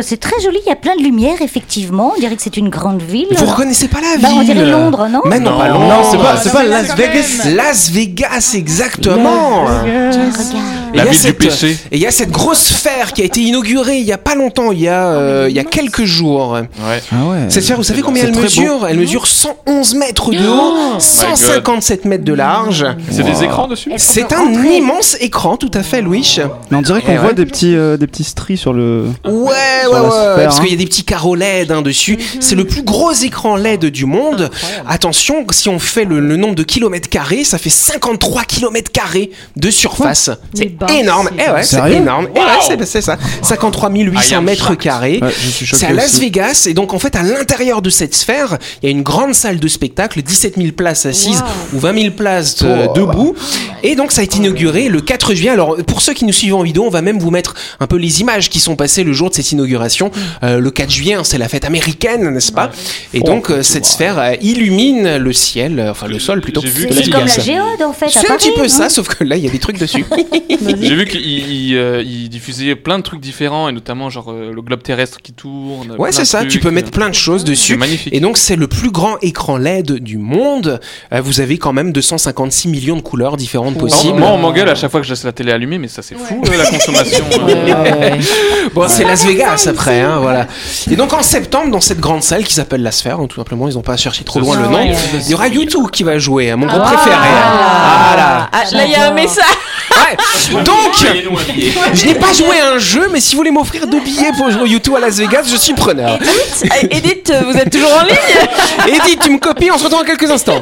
Euh, 0.00 0.02
c'est 0.02 0.18
très 0.18 0.40
joli, 0.40 0.58
il 0.64 0.68
y 0.68 0.72
a 0.72 0.76
plein 0.76 0.96
de 0.96 1.02
lumière, 1.02 1.40
effectivement. 1.42 2.12
On 2.16 2.20
dirait 2.20 2.36
que 2.36 2.42
c'est 2.42 2.56
une 2.56 2.68
grande 2.68 3.02
ville. 3.02 3.28
Vous 3.36 3.44
reconnaissez 3.46 3.88
pas 3.88 4.00
la 4.00 4.16
ville 4.16 4.22
Bah, 4.22 4.28
on 4.34 4.42
dirait 4.42 4.64
Londres, 4.64 5.08
non 5.10 5.20
Mais 5.26 5.38
non, 5.38 5.58
pas 5.58 5.68
Londres. 5.68 5.86
Non, 5.86 6.36
c'est 6.42 6.52
pas, 6.52 6.62
Las 6.64 6.94
Vegas. 6.96 7.50
Las 7.54 7.90
Vegas, 7.90 8.52
exactement. 8.54 9.66
Y 10.96 11.00
a 11.00 11.04
ville 11.04 11.22
du 11.22 11.32
péché. 11.34 11.76
Et 11.90 11.96
il 11.96 12.00
y 12.00 12.06
a 12.06 12.10
cette 12.10 12.30
grosse 12.30 12.60
sphère 12.62 13.12
qui 13.12 13.22
a 13.22 13.24
été 13.24 13.40
inaugurée 13.40 13.98
il 13.98 14.06
y 14.06 14.12
a 14.12 14.18
pas 14.18 14.34
longtemps, 14.34 14.72
il 14.72 14.80
y 14.80 14.88
a, 14.88 15.08
euh, 15.08 15.46
il 15.48 15.54
y 15.54 15.58
a 15.58 15.64
quelques 15.64 16.04
jours. 16.04 16.52
Ouais. 16.52 17.02
Ah 17.12 17.26
ouais. 17.26 17.38
Cette 17.48 17.64
sphère, 17.64 17.76
vous 17.76 17.82
savez 17.82 18.02
combien 18.02 18.24
elle 18.24 18.34
mesure? 18.34 18.86
Elle 18.88 18.98
mesure 18.98 19.26
111 19.26 19.94
mètres 19.94 20.30
de 20.30 20.46
haut, 20.46 20.98
157 20.98 22.04
mètres 22.04 22.24
de 22.24 22.32
large. 22.32 22.86
C'est 23.10 23.22
des 23.22 23.44
écrans 23.44 23.68
dessus? 23.68 23.92
C'est 23.96 24.32
un 24.32 24.50
immense 24.64 25.16
écran, 25.20 25.56
tout 25.56 25.70
à 25.74 25.82
fait, 25.82 26.02
Louis. 26.02 26.38
Mais 26.70 26.76
on 26.76 26.82
dirait 26.82 27.02
qu'on 27.02 27.16
voit 27.16 27.28
ouais. 27.28 27.34
des 27.34 27.46
petits, 27.46 27.76
euh, 27.76 27.96
des 27.96 28.06
petits 28.06 28.24
stries 28.24 28.56
sur 28.56 28.72
le. 28.72 29.06
Ouais, 29.24 29.32
ouais, 29.32 29.82
Sur 29.84 29.92
la 29.92 30.02
ouais, 30.02 30.08
sphère, 30.10 30.34
parce 30.44 30.58
hein. 30.58 30.62
qu'il 30.62 30.70
y 30.70 30.74
a 30.74 30.78
des 30.78 30.86
petits 30.86 31.04
carreaux 31.04 31.34
LED 31.34 31.70
hein, 31.72 31.82
dessus. 31.82 32.18
C'est 32.40 32.54
le 32.54 32.64
plus 32.64 32.82
gros 32.82 33.12
écran 33.12 33.56
LED 33.56 33.86
du 33.86 34.06
monde. 34.06 34.50
Attention, 34.86 35.46
si 35.50 35.68
on 35.68 35.78
fait 35.78 36.04
le, 36.04 36.20
le 36.20 36.36
nombre 36.36 36.54
de 36.54 36.62
kilomètres 36.62 37.08
carrés, 37.08 37.44
ça 37.44 37.58
fait 37.58 37.70
53 37.70 38.44
kilomètres 38.44 38.90
carrés 38.92 39.30
de 39.56 39.70
surface. 39.70 40.30
C'est 40.54 40.76
bah, 40.80 40.94
énorme. 40.94 41.30
c'est 41.36 41.44
Eh 41.46 41.52
ouais, 41.52 41.62
c'est 41.62 41.92
énorme. 41.92 42.28
Eh 42.34 42.38
ouais, 42.38 42.84
c'est- 42.86 43.00
ça. 43.00 43.16
53 43.42 43.90
800 43.90 44.42
mètres 44.42 44.74
carrés. 44.74 45.18
Ouais, 45.22 45.28
je 45.30 45.50
suis 45.50 45.66
choqué 45.66 45.80
C'est 45.80 45.86
à 45.86 45.92
Las 45.92 46.14
aussi. 46.14 46.20
Vegas 46.20 46.66
et 46.68 46.74
donc 46.74 46.94
en 46.94 46.98
fait 46.98 47.16
à 47.16 47.22
l'intérieur 47.22 47.82
de 47.82 47.90
cette 47.90 48.14
sphère, 48.14 48.58
il 48.82 48.86
y 48.86 48.88
a 48.88 48.90
une 48.90 49.02
grande 49.02 49.34
salle 49.34 49.58
de 49.58 49.68
spectacle, 49.68 50.22
17 50.22 50.56
000 50.56 50.72
places 50.72 51.06
assises 51.06 51.42
ou 51.74 51.78
20 51.78 51.98
000 52.00 52.14
places 52.14 52.58
euh, 52.62 52.86
debout. 52.94 53.34
Et 53.82 53.96
donc 53.96 54.12
ça 54.12 54.20
a 54.20 54.24
été 54.24 54.38
inauguré 54.38 54.88
le 54.88 55.00
4 55.00 55.34
juillet. 55.34 55.50
Alors 55.50 55.76
pour 55.86 56.00
ceux 56.02 56.12
qui 56.14 56.24
nous 56.24 56.32
suivent 56.32 56.54
en 56.54 56.62
vidéo, 56.62 56.84
on 56.86 56.90
va 56.90 57.02
même 57.02 57.18
vous 57.18 57.30
mettre 57.30 57.54
un 57.80 57.86
peu 57.86 57.96
les 57.96 58.20
images 58.20 58.50
qui 58.50 58.60
sont 58.60 58.76
passées 58.76 59.04
le 59.04 59.12
jour 59.12 59.30
de 59.30 59.34
cette 59.34 59.52
inauguration. 59.52 60.10
Euh, 60.42 60.60
le 60.60 60.70
4 60.70 60.90
juillet, 60.90 61.14
hein, 61.14 61.24
c'est 61.24 61.38
la 61.38 61.48
fête 61.48 61.64
américaine, 61.64 62.28
n'est-ce 62.30 62.52
pas? 62.52 62.70
Et 63.14 63.20
donc 63.20 63.50
euh, 63.50 63.62
cette 63.62 63.86
sphère 63.86 64.18
euh, 64.18 64.34
illumine 64.40 65.16
le 65.16 65.32
ciel, 65.32 65.86
enfin 65.90 66.06
le 66.06 66.18
sol 66.18 66.40
plutôt. 66.40 66.62
C'est 66.62 67.10
comme 67.10 67.26
la 67.26 67.38
géode, 67.38 67.82
en 67.82 67.92
fait. 67.92 68.08
C'est 68.10 68.30
un 68.30 68.36
petit 68.36 68.52
peu 68.52 68.64
hein. 68.64 68.68
ça, 68.68 68.88
sauf 68.88 69.08
que 69.08 69.24
là 69.24 69.36
il 69.36 69.44
y 69.44 69.48
a 69.48 69.50
des 69.50 69.58
trucs 69.58 69.78
dessus. 69.78 70.04
J'ai 70.80 70.94
vu 70.94 71.04
qu'il 71.08 71.20
il, 71.20 71.76
euh, 71.76 72.02
il 72.04 72.28
diffusait 72.28 72.74
plein 72.76 72.98
de 72.98 73.02
trucs 73.02 73.20
différents 73.20 73.68
et 73.68 73.72
notamment 73.72 74.10
genre 74.10 74.30
euh, 74.30 74.52
le 74.52 74.62
globe 74.62 74.82
terrestre 74.82 75.20
qui 75.22 75.32
tourne. 75.32 75.94
Ouais, 75.98 76.12
c'est 76.12 76.24
ça. 76.24 76.44
Tu 76.44 76.60
peux 76.60 76.68
euh, 76.68 76.72
mettre 76.72 76.90
plein 76.90 77.08
de 77.08 77.14
choses 77.14 77.42
C'est 77.44 77.50
dessus. 77.50 77.76
magnifique. 77.76 78.12
Et 78.12 78.20
donc 78.20 78.36
c'est 78.38 78.56
le 78.56 78.66
plus 78.66 78.90
grand 78.90 79.16
écran 79.22 79.56
LED 79.56 79.92
du 80.00 80.18
monde. 80.18 80.80
Euh, 81.12 81.20
vous 81.20 81.40
avez 81.40 81.58
quand 81.58 81.72
même 81.72 81.92
256 81.92 82.68
millions 82.68 82.96
de 82.96 83.02
couleurs 83.02 83.36
différentes 83.36 83.78
possibles. 83.78 84.18
moi, 84.18 84.30
on 84.30 84.38
m'engueule 84.38 84.68
à 84.68 84.74
chaque 84.74 84.90
fois 84.90 85.00
que 85.00 85.06
je 85.06 85.12
laisse 85.12 85.24
la 85.24 85.32
télé 85.32 85.52
allumée, 85.52 85.78
mais 85.78 85.88
ça 85.88 86.02
c'est 86.02 86.14
fou 86.16 86.42
euh, 86.46 86.56
la 86.56 86.66
consommation. 86.66 87.24
euh. 87.48 88.16
Bon, 88.74 88.86
c'est 88.88 89.04
Las 89.04 89.24
Vegas 89.24 89.66
après, 89.68 90.00
hein, 90.00 90.18
voilà. 90.20 90.46
Et 90.90 90.96
donc 90.96 91.12
en 91.12 91.22
septembre, 91.22 91.70
dans 91.70 91.80
cette 91.80 92.00
grande 92.00 92.22
salle 92.22 92.44
qui 92.44 92.54
s'appelle 92.54 92.82
la 92.82 92.92
Sphère, 92.92 93.20
hein, 93.20 93.26
tout 93.28 93.36
simplement, 93.36 93.68
ils 93.68 93.74
n'ont 93.74 93.82
pas 93.82 93.96
cherché 93.96 94.24
trop 94.24 94.40
loin 94.40 94.56
le 94.60 94.68
nom. 94.68 94.92
Il 95.14 95.30
y 95.30 95.34
aura 95.34 95.48
YouTube 95.48 95.90
qui 95.92 96.02
va 96.02 96.18
jouer, 96.18 96.50
hein, 96.50 96.56
mon 96.56 96.66
groupe 96.66 96.82
préféré. 96.82 97.16
Voilà. 97.16 98.50
Ah, 98.52 98.64
là, 98.72 98.84
il 98.84 98.90
y 98.90 98.94
a 98.94 99.08
un 99.08 99.14
message. 99.14 99.44
Ouais. 99.90 100.16
Donc, 100.64 100.94
je 101.94 102.06
n'ai 102.06 102.14
pas 102.14 102.32
joué 102.32 102.58
à 102.60 102.74
un 102.74 102.78
jeu, 102.78 103.08
mais 103.12 103.20
si 103.20 103.34
vous 103.34 103.40
voulez 103.40 103.50
m'offrir 103.50 103.86
deux 103.86 104.00
billets 104.00 104.32
pour 104.36 104.50
jouer 104.50 104.62
au 104.62 104.66
YouTube 104.66 104.94
à 104.96 105.00
Las 105.00 105.18
Vegas, 105.18 105.44
je 105.50 105.56
suis 105.56 105.74
preneur. 105.74 106.18
Edith, 106.20 106.64
euh, 106.64 106.86
Edith, 106.90 107.32
vous 107.46 107.56
êtes 107.56 107.70
toujours 107.70 107.92
en 107.92 108.04
ligne 108.04 108.16
Edith, 108.88 109.20
tu 109.22 109.30
me 109.30 109.38
copies, 109.38 109.70
on 109.72 109.78
se 109.78 109.84
retrouve 109.84 110.00
dans 110.00 110.06
quelques 110.06 110.30
instants. 110.30 110.60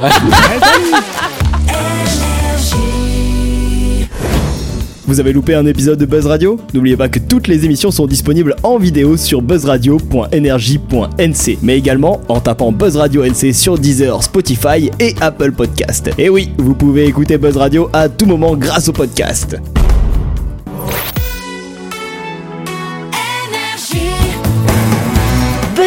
Vous 5.08 5.18
avez 5.20 5.32
loupé 5.32 5.54
un 5.54 5.64
épisode 5.64 5.98
de 5.98 6.04
Buzz 6.04 6.26
Radio? 6.26 6.60
N'oubliez 6.74 6.98
pas 6.98 7.08
que 7.08 7.18
toutes 7.18 7.48
les 7.48 7.64
émissions 7.64 7.90
sont 7.90 8.06
disponibles 8.06 8.54
en 8.62 8.76
vidéo 8.76 9.16
sur 9.16 9.40
buzzradio.energie.nc, 9.40 11.58
mais 11.62 11.78
également 11.78 12.20
en 12.28 12.40
tapant 12.40 12.72
Buzz 12.72 12.98
Radio 12.98 13.24
NC 13.24 13.54
sur 13.54 13.78
Deezer, 13.78 14.22
Spotify 14.22 14.90
et 15.00 15.14
Apple 15.22 15.52
Podcast. 15.52 16.10
Et 16.18 16.28
oui, 16.28 16.50
vous 16.58 16.74
pouvez 16.74 17.06
écouter 17.06 17.38
Buzz 17.38 17.56
Radio 17.56 17.88
à 17.94 18.10
tout 18.10 18.26
moment 18.26 18.54
grâce 18.54 18.90
au 18.90 18.92
podcast. 18.92 19.56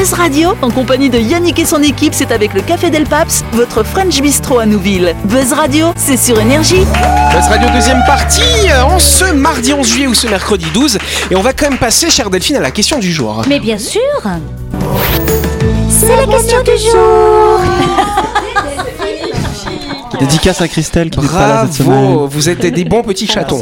Buzz 0.02 0.14
Radio, 0.14 0.56
en 0.64 0.72
compagnie 0.72 1.12
de 1.12 1.20
Yannick 1.20 1.60
et 1.60 1.66
son 1.66 1.84
équipe, 1.84 2.16
c'est 2.16 2.32
avec 2.32 2.56
le 2.56 2.62
Café 2.62 2.90
Del 2.90 3.04
Paps, 3.04 3.44
votre 3.52 3.84
French 3.84 4.20
Bistro 4.20 4.58
à 4.58 4.66
Nouville. 4.66 5.16
Buzz 5.26 5.54
Radio, 5.54 5.94
c'est 5.96 6.18
sur 6.18 6.40
Énergie. 6.40 6.84
Buzz 7.32 7.48
Radio 7.48 7.70
deuxième 7.70 8.02
partie, 8.08 8.42
euh, 8.72 8.82
en 8.82 8.98
ce 8.98 9.26
mardi 9.26 9.74
11 9.74 9.88
juillet 9.88 10.08
ou 10.08 10.16
ce 10.16 10.26
mercredi 10.26 10.66
12. 10.74 10.98
Et 11.30 11.36
on 11.36 11.42
va 11.42 11.54
quand 11.54 11.70
même 11.70 11.78
passer, 11.78 12.10
chère 12.10 12.32
Delphine, 12.32 12.56
à 12.56 12.62
la 12.62 12.72
question 12.72 12.98
du 12.98 13.14
jour. 13.14 13.44
Mais 13.48 13.60
bien 13.60 13.78
sûr 13.78 14.02
C'est 15.88 16.16
la 16.16 16.26
question 16.26 16.64
du 16.64 16.78
jour. 16.80 17.60
Dédicace 20.22 20.62
à 20.62 20.68
Christelle 20.68 21.10
qui 21.10 21.20
n'est 21.20 21.28
pas 21.28 21.48
là 21.48 21.68
cette 21.72 21.86
Bravo, 21.86 22.02
semaine. 22.14 22.28
vous 22.30 22.50
êtes 22.50 22.66
des 22.66 22.86
bons 22.86 23.02
petits 23.02 23.28
chatons. 23.28 23.62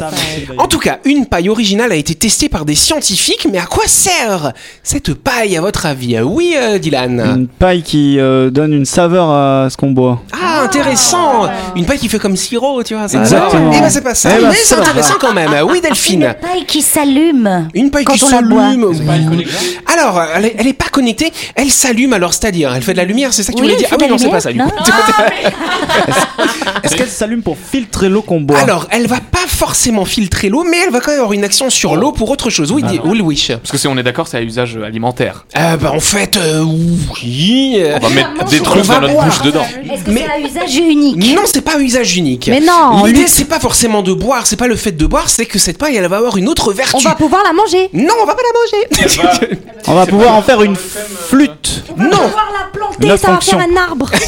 En 0.58 0.66
tout 0.66 0.78
cas, 0.78 0.98
une 1.04 1.26
paille 1.26 1.48
originale 1.48 1.90
a 1.92 1.94
été 1.94 2.14
testée 2.14 2.48
par 2.48 2.64
des 2.64 2.74
scientifiques, 2.74 3.46
mais 3.50 3.58
à 3.58 3.64
quoi 3.66 3.84
sert 3.86 4.52
cette 4.82 5.14
paille 5.14 5.56
à 5.56 5.60
votre 5.62 5.86
avis? 5.86 6.18
Oui, 6.20 6.54
euh, 6.56 6.78
Dylan. 6.78 7.18
Une 7.20 7.48
paille 7.48 7.82
qui 7.82 8.18
euh, 8.20 8.50
donne 8.50 8.72
une 8.74 8.84
saveur 8.84 9.30
à 9.30 9.68
ce 9.70 9.76
qu'on 9.76 9.90
boit. 9.92 10.20
Ah, 10.32 10.62
intéressant 10.64 11.48
Une 11.76 11.86
paille 11.86 11.98
qui 11.98 12.08
fait 12.08 12.18
comme 12.18 12.36
sirop, 12.36 12.82
tu 12.82 12.94
vois. 12.94 13.08
Ça. 13.08 13.18
Exactement. 13.20 13.72
Eh 13.74 13.80
ben 13.80 13.88
c'est 13.90 14.02
pas 14.02 14.14
ça, 14.14 14.30
Eh 14.36 14.42
ben, 14.42 14.48
mais 14.50 14.56
c'est 14.62 14.74
intéressant 14.78 15.14
quand 15.18 15.32
même. 15.32 15.50
Oui, 15.66 15.80
Delphine. 15.80 16.24
Une 16.24 16.34
paille 16.34 16.66
qui 16.66 16.82
s'allume. 16.82 17.68
Une 17.74 17.90
paille 17.90 18.04
quand 18.04 18.12
qui 18.12 18.18
s'allume. 18.20 18.84
oui. 18.84 19.46
Alors, 19.92 20.22
elle 20.36 20.44
est, 20.46 20.54
elle 20.58 20.66
est 20.66 20.72
pas 20.74 20.88
connectée, 20.92 21.32
elle 21.54 21.70
s'allume 21.70 22.12
alors, 22.12 22.34
c'est-à-dire, 22.34 22.72
elle 22.74 22.82
fait 22.82 22.92
de 22.92 22.98
la 22.98 23.04
lumière, 23.04 23.32
c'est 23.32 23.42
ça 23.42 23.52
que 23.52 23.56
tu 23.56 23.62
Oui, 23.64 23.68
voulais 23.70 23.78
dire? 23.80 23.88
Ah 23.92 23.96
oui, 24.00 24.08
non, 24.08 24.18
c'est 24.18 24.28
pas 24.28 24.40
ça 24.40 24.52
du 24.52 24.58
coup. 24.58 24.68
Est-ce 26.82 26.96
qu'elle 26.96 27.08
s'allume 27.08 27.42
pour 27.42 27.56
filtrer 27.58 28.08
l'eau 28.08 28.22
qu'on 28.22 28.40
boit 28.40 28.58
Alors, 28.58 28.86
elle 28.90 29.06
va 29.06 29.20
pas 29.20 29.38
forcément 29.46 30.04
filtrer 30.04 30.48
l'eau, 30.48 30.64
mais 30.68 30.78
elle 30.86 30.92
va 30.92 31.00
quand 31.00 31.10
même 31.10 31.20
avoir 31.20 31.32
une 31.32 31.44
action 31.44 31.70
sur 31.70 31.96
l'eau 31.96 32.12
pour 32.12 32.30
autre 32.30 32.50
chose. 32.50 32.72
Oui, 32.72 32.82
di- 32.82 33.00
oui, 33.04 33.18
Louis. 33.18 33.46
Parce 33.48 33.70
que 33.70 33.78
si 33.78 33.86
on 33.86 33.96
est 33.98 34.02
d'accord, 34.02 34.28
c'est 34.28 34.38
à 34.38 34.42
usage 34.42 34.76
alimentaire. 34.76 35.44
Euh, 35.56 35.76
bah, 35.76 35.92
en 35.94 36.00
fait, 36.00 36.36
euh, 36.36 36.62
oui. 36.64 37.80
On 37.96 37.98
va 37.98 38.08
mettre 38.10 38.44
des 38.46 38.60
trucs 38.60 38.86
dans 38.86 39.00
notre 39.00 39.12
boire. 39.14 39.26
bouche 39.26 39.42
dedans. 39.42 39.64
Est-ce 39.92 40.04
que 40.04 40.10
Mais- 40.10 40.26
c'est 40.26 40.30
à 40.60 40.62
usage 40.64 40.76
unique 40.76 41.16
Non, 41.34 41.42
c'est 41.46 41.60
pas 41.62 41.76
un 41.76 41.80
usage 41.80 42.16
unique. 42.16 42.48
Mais 42.48 42.60
non, 42.60 43.04
L'idée, 43.04 43.26
c'est 43.26 43.44
pas 43.44 43.60
forcément 43.60 44.02
de 44.02 44.12
boire, 44.12 44.46
c'est 44.46 44.56
pas 44.56 44.66
le 44.68 44.76
fait 44.76 44.92
de 44.92 45.06
boire, 45.06 45.28
c'est 45.28 45.46
que 45.46 45.58
cette 45.58 45.78
paille, 45.78 45.96
elle 45.96 46.06
va 46.06 46.16
avoir 46.16 46.36
une 46.36 46.48
autre 46.48 46.72
vertu. 46.72 46.96
On 46.96 47.00
va 47.00 47.14
pouvoir 47.14 47.42
la 47.44 47.52
manger. 47.52 47.88
Non, 47.92 48.14
on 48.22 48.26
va 48.26 48.34
pas 48.34 48.42
la 48.42 49.06
manger. 49.08 49.60
On 49.90 49.94
va 49.94 50.06
pouvoir 50.06 50.34
en 50.34 50.42
faire 50.42 50.62
une 50.62 50.76
flûte. 50.76 51.84
non, 51.96 52.08
pouvoir 52.10 52.52
la 52.52 52.68
planter, 52.72 53.16
ça 53.18 53.32
va 53.32 53.40
faire 53.40 53.58
un 53.58 53.76
arbre. 53.76 54.10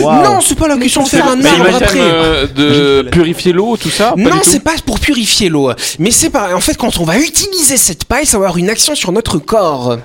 Non, 0.00 0.40
c'est 0.40 0.58
pas 0.58 0.68
la 0.68 0.76
question 0.76 1.02
de 1.02 1.08
faire 1.08 1.26
un 1.26 1.36
Mais 1.36 1.48
arbre 1.48 1.60
imagine 1.68 1.82
après. 1.84 1.98
euh, 2.00 2.46
de 2.46 3.08
purifier 3.08 3.52
l'eau, 3.52 3.76
tout 3.76 3.88
ça 3.90 4.10
pas 4.10 4.16
Non, 4.16 4.36
c'est 4.42 4.60
pas 4.62 4.72
pour 4.84 5.00
purifier 5.00 5.48
l'eau, 5.48 5.70
mais 5.98 6.10
c'est 6.10 6.28
pas. 6.30 6.54
En 6.54 6.60
fait, 6.60 6.76
quand 6.76 6.98
on 6.98 7.04
va 7.04 7.18
utiliser 7.18 7.76
cette 7.76 8.04
paille, 8.04 8.26
ça 8.26 8.38
va 8.38 8.44
avoir 8.46 8.58
une 8.58 8.68
action 8.68 8.94
sur 8.94 9.10
notre 9.12 9.38
corps. 9.38 9.96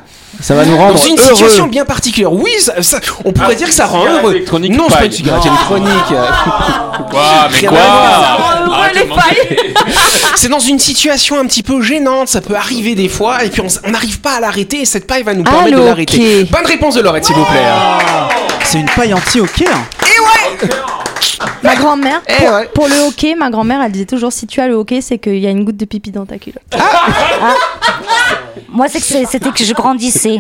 Ça 0.42 0.54
va 0.56 0.65
nous 0.65 0.77
rendre 0.77 0.94
Dans 0.96 1.01
une 1.04 1.18
heureux. 1.18 1.36
situation 1.36 1.68
bien 1.68 1.86
particulière. 1.86 2.32
Oui, 2.34 2.51
ça- 2.60 2.82
ça- 2.84 3.00
on 3.24 3.32
pourrait 3.32 3.56
dire 3.56 3.68
que 3.68 3.74
ça 3.74 3.86
rend 3.86 4.06
heureux. 4.06 4.32
électronique 4.36 4.75
Non, 4.75 4.86
c'est 4.89 4.98
pas 4.98 5.06
une 5.06 5.12
cigarette 5.12 5.46
électronique. 5.46 5.89
Quoi 7.10 7.48
Mais 7.51 7.68
quoi 7.68 7.77
mentir. 7.80 9.01
C'est 10.36 10.50
dans 10.50 10.60
une 10.60 10.80
situation 10.80 11.39
un 11.39 11.46
petit 11.46 11.63
peu 11.63 11.82
gênante, 11.82 12.27
ça 12.27 12.42
peut 12.42 12.56
arriver 12.56 12.94
des 12.96 13.10
fois, 13.10 13.44
et 13.44 13.50
puis 13.50 13.62
on 13.62 13.89
n'arrive 13.89 14.20
pas 14.20 14.34
à 14.34 14.39
l'arrêter, 14.39 14.82
et 14.82 14.86
cette 14.86 15.08
paille 15.08 15.24
va 15.24 15.34
nous 15.34 15.44
permettre 15.44 15.68
Allô, 15.68 15.80
de 15.82 15.86
l'arrêter. 15.86 16.44
Bonne 16.51 16.65
réponse 16.65 16.96
de 16.96 17.01
Laurette, 17.01 17.25
s'il 17.25 17.36
vous 17.36 17.46
plaît. 17.46 17.65
C'est 18.63 18.80
une 18.80 18.89
paille 18.89 19.13
anti-hockey. 19.13 19.65
hein. 19.72 19.84
Ma 21.63 21.75
grand-mère, 21.75 22.22
Eh 22.27 22.44
pour, 22.46 22.54
ouais. 22.56 22.70
pour 22.74 22.88
le 22.88 23.08
hockey, 23.08 23.36
ma 23.36 23.50
grand-mère, 23.50 23.82
elle 23.82 23.92
disait 23.92 24.06
toujours 24.06 24.32
si 24.34 24.48
tu 24.48 24.60
as 24.62 24.68
le 24.68 24.75
hockey, 24.75 25.01
c'est 25.01 25.18
qu'il 25.18 25.38
y 25.39 25.48
a 25.48 25.50
une 25.50 25.63
goutte 25.65 25.77
de 25.77 25.86
pipi 25.86 26.12
dans 26.12 26.25
ta 26.25 26.38
culotte. 26.38 26.62
Moi, 28.70 28.88
c'est 28.89 29.00
que 29.00 29.06
c'était 29.30 29.50
que 29.51 29.63
je 29.63 29.74
grandissais. 29.74 30.38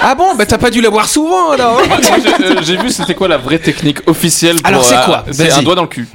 Ah 0.00 0.14
bon, 0.14 0.34
bah 0.36 0.46
t'as 0.46 0.58
pas 0.58 0.70
dû 0.70 0.80
la 0.80 0.88
voir 0.90 1.08
souvent 1.08 1.50
alors 1.50 1.80
j'ai- 2.22 2.44
euh, 2.44 2.54
J'ai 2.62 2.76
vu 2.76 2.90
c'était 2.90 3.14
quoi 3.14 3.26
la 3.28 3.36
vraie 3.38 3.58
technique 3.58 3.98
officielle 4.06 4.56
pour, 4.56 4.66
Alors, 4.66 4.84
c'est 4.84 4.94
euh, 4.96 5.04
quoi? 5.04 5.24
C'est 5.30 5.48
Vas-y. 5.48 5.58
un 5.58 5.62
doigt 5.62 5.74
dans 5.74 5.82
le 5.82 5.88
cul. 5.88 6.06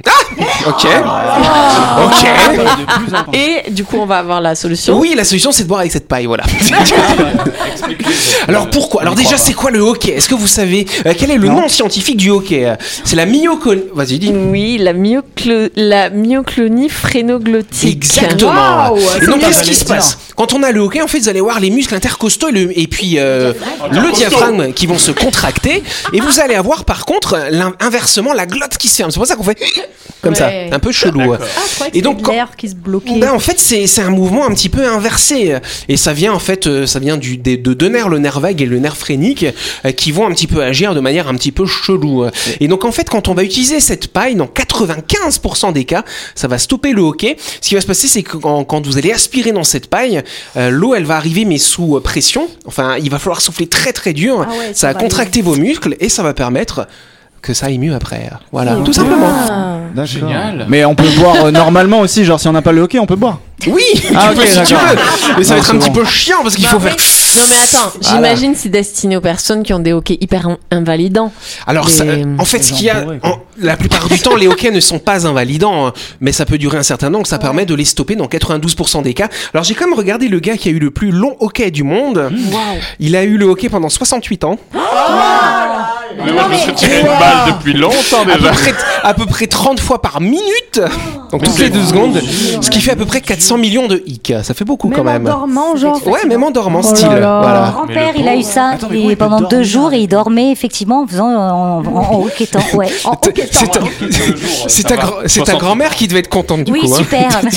Ok. 0.66 0.86
Oh. 0.86 2.00
Ok. 2.06 3.34
Et 3.34 3.70
du 3.70 3.84
coup, 3.84 3.96
on 3.98 4.06
va 4.06 4.18
avoir 4.18 4.40
la 4.40 4.54
solution. 4.54 4.98
Oui, 4.98 5.14
la 5.16 5.24
solution 5.24 5.52
c'est 5.52 5.64
de 5.64 5.68
boire 5.68 5.80
avec 5.80 5.92
cette 5.92 6.08
paille, 6.08 6.26
voilà. 6.26 6.44
Alors 8.48 8.70
pourquoi? 8.70 9.02
Alors 9.02 9.14
déjà, 9.14 9.36
c'est 9.36 9.52
quoi 9.52 9.70
le 9.70 9.80
hockey? 9.80 10.12
Est-ce 10.12 10.28
que 10.28 10.34
vous 10.34 10.46
savez 10.46 10.86
euh, 11.06 11.12
quel 11.16 11.30
est 11.30 11.36
le 11.38 11.48
nom 11.48 11.68
scientifique 11.68 12.16
du 12.16 12.30
hockey? 12.30 12.72
C'est 13.04 13.16
la 13.16 13.26
myoclone. 13.64 13.82
Vas-y, 13.94 14.18
dis. 14.18 14.30
Oui, 14.32 14.78
la, 14.78 14.92
myoclo- 14.92 15.70
la 15.76 16.10
myoclonie 16.10 16.88
phrénoglottique. 16.88 17.92
Exactement. 18.04 18.96
et 19.20 19.26
donc, 19.26 19.40
qu'est-ce 19.40 19.62
qui 19.62 19.74
se 19.74 19.84
passe? 19.84 20.18
Quand 20.36 20.54
on 20.54 20.62
a 20.62 20.72
le 20.72 20.80
hockey, 20.80 21.00
en 21.02 21.06
fait, 21.06 21.18
vous 21.20 21.28
allez 21.28 21.40
voir 21.40 21.60
les 21.60 21.70
muscles 21.70 21.94
intercostaux 21.94 22.48
et, 22.48 22.52
le- 22.52 22.78
et 22.78 22.86
puis 22.86 23.14
euh, 23.18 23.52
le 23.90 24.12
diaphragme 24.12 24.72
qui 24.72 24.86
vont 24.86 24.98
se 24.98 25.12
contracter. 25.12 25.82
Et 26.12 26.20
vous 26.20 26.40
allez 26.40 26.54
avoir, 26.54 26.84
par 26.84 27.04
contre, 27.06 27.38
inversement, 27.80 28.32
la 28.32 28.46
glotte 28.46 28.76
qui 28.78 28.88
se 28.88 28.96
ferme. 28.96 29.10
C'est 29.10 29.18
pour 29.18 29.26
ça 29.26 29.36
qu'on 29.36 29.42
fait 29.44 29.58
comme 30.22 30.32
Ouais. 30.32 30.38
ça, 30.38 30.50
un 30.74 30.78
peu 30.78 30.92
chelou. 30.92 31.32
Ah, 31.34 31.38
croyais 31.74 31.92
que 31.92 31.98
Et 31.98 32.02
donc, 32.02 32.22
quand- 32.22 32.32
l'air 32.32 32.56
qui 32.56 32.68
se 32.68 32.74
bloquait. 32.74 33.18
Ben, 33.18 33.32
en 33.32 33.38
fait, 33.38 33.58
c'est 33.58 33.86
c'est 33.86 34.02
un 34.02 34.10
mouvement 34.10 34.46
un 34.46 34.50
petit 34.54 34.68
peu 34.68 34.86
inversé. 34.88 35.56
Et 35.88 35.96
ça 35.96 36.12
vient, 36.12 36.32
en 36.32 36.38
fait, 36.38 36.66
euh, 36.66 36.86
ça 36.86 36.98
vient 36.98 37.16
du, 37.16 37.36
des- 37.36 37.56
de 37.56 37.74
deux 37.74 37.88
nerfs, 37.88 38.08
le 38.08 38.18
nerf 38.18 38.40
vague 38.40 38.62
et 38.62 38.66
le 38.66 38.78
nerf 38.78 38.96
phrénique, 38.96 39.44
euh, 39.84 39.92
qui 39.92 40.12
vont 40.12 40.26
un 40.26 40.30
petit 40.32 40.46
peu 40.46 40.62
agir 40.62 40.94
de 40.94 41.00
manière 41.00 41.28
un 41.28 41.34
petit 41.34 41.52
peu 41.52 41.66
chelou. 41.66 42.24
Et 42.60 42.68
donc, 42.68 42.84
en 42.84 42.92
fait, 42.92 43.08
quand 43.10 43.28
on 43.28 43.34
va 43.34 43.44
utiliser 43.52 43.80
cette 43.80 44.08
paille, 44.08 44.34
dans 44.34 44.46
95% 44.46 45.72
des 45.72 45.84
cas, 45.84 46.04
ça 46.34 46.48
va 46.48 46.58
stopper 46.58 46.92
le 46.92 47.02
hockey. 47.02 47.36
Ce 47.60 47.68
qui 47.68 47.74
va 47.74 47.82
se 47.82 47.86
passer, 47.86 48.08
c'est 48.08 48.22
que 48.22 48.38
quand, 48.38 48.64
quand 48.64 48.86
vous 48.86 48.96
allez 48.96 49.12
aspirer 49.12 49.52
dans 49.52 49.64
cette 49.64 49.88
paille, 49.88 50.22
euh, 50.56 50.70
l'eau, 50.70 50.94
elle 50.94 51.04
va 51.04 51.16
arriver, 51.16 51.44
mais 51.44 51.58
sous 51.58 51.96
euh, 51.96 52.00
pression. 52.00 52.48
Enfin, 52.64 52.96
il 52.96 53.10
va 53.10 53.18
falloir 53.18 53.42
souffler 53.42 53.66
très 53.66 53.92
très 53.92 54.14
dur. 54.14 54.46
Ah 54.48 54.52
ouais, 54.56 54.72
ça 54.72 54.86
va 54.88 54.92
va 54.94 55.00
contracter 55.00 55.42
vos 55.42 55.56
muscles 55.56 55.96
et 56.00 56.08
ça 56.08 56.22
va 56.22 56.32
permettre 56.32 56.86
que 57.42 57.52
ça 57.54 57.66
aille 57.66 57.78
mieux 57.78 57.94
après. 57.94 58.30
Voilà, 58.52 58.76
tout 58.84 58.92
simplement. 58.92 59.26
Ah. 59.50 59.78
D'accord. 59.94 60.06
Génial. 60.06 60.66
Mais 60.68 60.84
on 60.86 60.94
peut 60.94 61.08
boire 61.18 61.44
euh, 61.46 61.50
normalement 61.50 62.00
aussi, 62.00 62.24
genre 62.24 62.40
si 62.40 62.48
on 62.48 62.52
n'a 62.52 62.62
pas 62.62 62.72
le 62.72 62.80
hockey, 62.80 62.98
on 62.98 63.04
peut 63.04 63.16
boire. 63.16 63.40
Oui, 63.66 63.82
Ah, 64.16 64.30
tu 64.32 64.40
peux 64.40 64.46
si 64.46 64.62
tu 64.62 64.72
d'accord. 64.72 64.88
veux. 64.88 65.34
Mais 65.38 65.44
ça 65.44 65.54
va 65.54 65.60
être 65.60 65.68
un 65.68 65.72
c'est 65.74 65.78
petit 65.78 65.90
bon. 65.90 65.96
peu 66.00 66.04
chiant 66.06 66.38
parce 66.42 66.56
qu'il 66.56 66.66
faut 66.66 66.80
faire. 66.80 66.96
Non 67.36 67.42
mais 67.48 67.56
attends, 67.62 67.92
j'imagine 68.00 68.54
c'est 68.56 68.68
destiné 68.70 69.16
aux 69.16 69.20
personnes 69.20 69.62
qui 69.62 69.72
ont 69.72 69.78
des 69.78 69.92
hockey 69.92 70.16
hyper 70.20 70.48
in- 70.48 70.58
invalidants. 70.70 71.30
Alors, 71.66 71.88
ça- 71.88 72.04
en 72.38 72.44
fait, 72.44 72.62
ce 72.62 72.72
qu'il 72.72 72.86
y 72.86 72.90
a, 72.90 73.02
pourraient, 73.02 73.18
quoi. 73.18 73.30
en- 73.30 73.38
la 73.60 73.76
plupart 73.76 74.08
du 74.08 74.18
temps, 74.18 74.34
les 74.34 74.48
hockey 74.48 74.70
ne 74.70 74.80
sont 74.80 74.98
pas 74.98 75.26
invalidants, 75.28 75.86
hein, 75.86 75.92
mais 76.20 76.32
ça 76.32 76.44
peut 76.46 76.58
durer 76.58 76.78
un 76.78 76.82
certain 76.82 77.06
temps, 77.08 77.18
donc 77.18 77.26
ça 77.28 77.38
permet 77.38 77.64
de 77.66 77.74
les 77.74 77.84
stopper 77.84 78.16
dans 78.16 78.26
92% 78.26 79.02
des 79.02 79.14
cas. 79.14 79.28
Alors, 79.54 79.62
j'ai 79.64 79.74
quand 79.74 79.86
même 79.86 79.96
regardé 79.96 80.28
le 80.28 80.40
gars 80.40 80.56
qui 80.56 80.68
a 80.68 80.72
eu 80.72 80.78
le 80.80 80.90
plus 80.90 81.10
long 81.12 81.36
hockey 81.38 81.70
du 81.70 81.84
monde. 81.84 82.30
Il 82.98 83.14
a 83.14 83.22
eu 83.24 83.36
le 83.36 83.44
hockey 83.46 83.68
pendant 83.68 83.88
68 83.90 84.44
ans, 84.44 84.58
Mais 86.24 86.32
moi, 86.32 86.44
je 86.48 86.52
me 86.54 86.58
suis 86.58 86.72
tiré 86.74 87.00
une 87.00 87.06
balle 87.06 87.54
depuis 87.54 87.72
longtemps 87.72 88.22
à 88.22 88.36
peu, 88.36 88.48
près, 88.50 88.74
à 89.02 89.14
peu 89.14 89.26
près 89.26 89.46
30 89.46 89.80
fois 89.80 90.00
par 90.02 90.20
minute, 90.20 90.80
donc 91.30 91.44
toutes 91.44 91.58
les 91.58 91.70
deux 91.70 91.84
secondes, 91.84 92.20
ce 92.60 92.70
qui 92.70 92.80
fait 92.80 92.92
à 92.92 92.96
peu 92.96 93.06
près 93.06 93.20
400 93.20 93.58
millions 93.58 93.86
de 93.88 94.02
hicks. 94.06 94.32
Ça 94.42 94.54
fait 94.54 94.64
beaucoup 94.64 94.90
quand 94.90 95.04
même. 95.04 95.26
en 95.26 95.30
dormant, 95.30 95.76
genre. 95.76 96.06
Ouais, 96.06 96.24
même 96.26 96.42
en 96.42 96.50
dormant, 96.50 96.80
Oh 96.82 96.94
style. 96.94 97.08
Mon 97.08 97.70
grand-père, 97.70 98.12
il 98.16 98.28
a 98.28 98.36
eu 98.36 98.42
ça 98.42 98.74
et 98.92 99.16
pendant 99.16 99.40
deux 99.42 99.62
jours 99.62 99.92
et 99.92 100.00
il 100.00 100.08
dormait 100.08 100.50
effectivement 100.52 101.02
en 101.02 101.06
faisant 101.06 101.26
en, 101.28 101.84
en, 101.84 101.86
en 101.86 102.22
hockeyant. 102.24 102.60
Ouais. 102.74 102.88
C'est 104.68 104.84
ta, 104.86 104.96
c'est 105.26 105.44
ta, 105.44 105.54
grand-mère 105.56 105.94
qui 105.94 106.08
devait 106.08 106.20
être 106.20 106.28
contente 106.28 106.64
du 106.64 106.72
Oui, 106.72 106.80
coup. 106.80 106.94
hein. 106.94 106.98
super. 106.98 107.40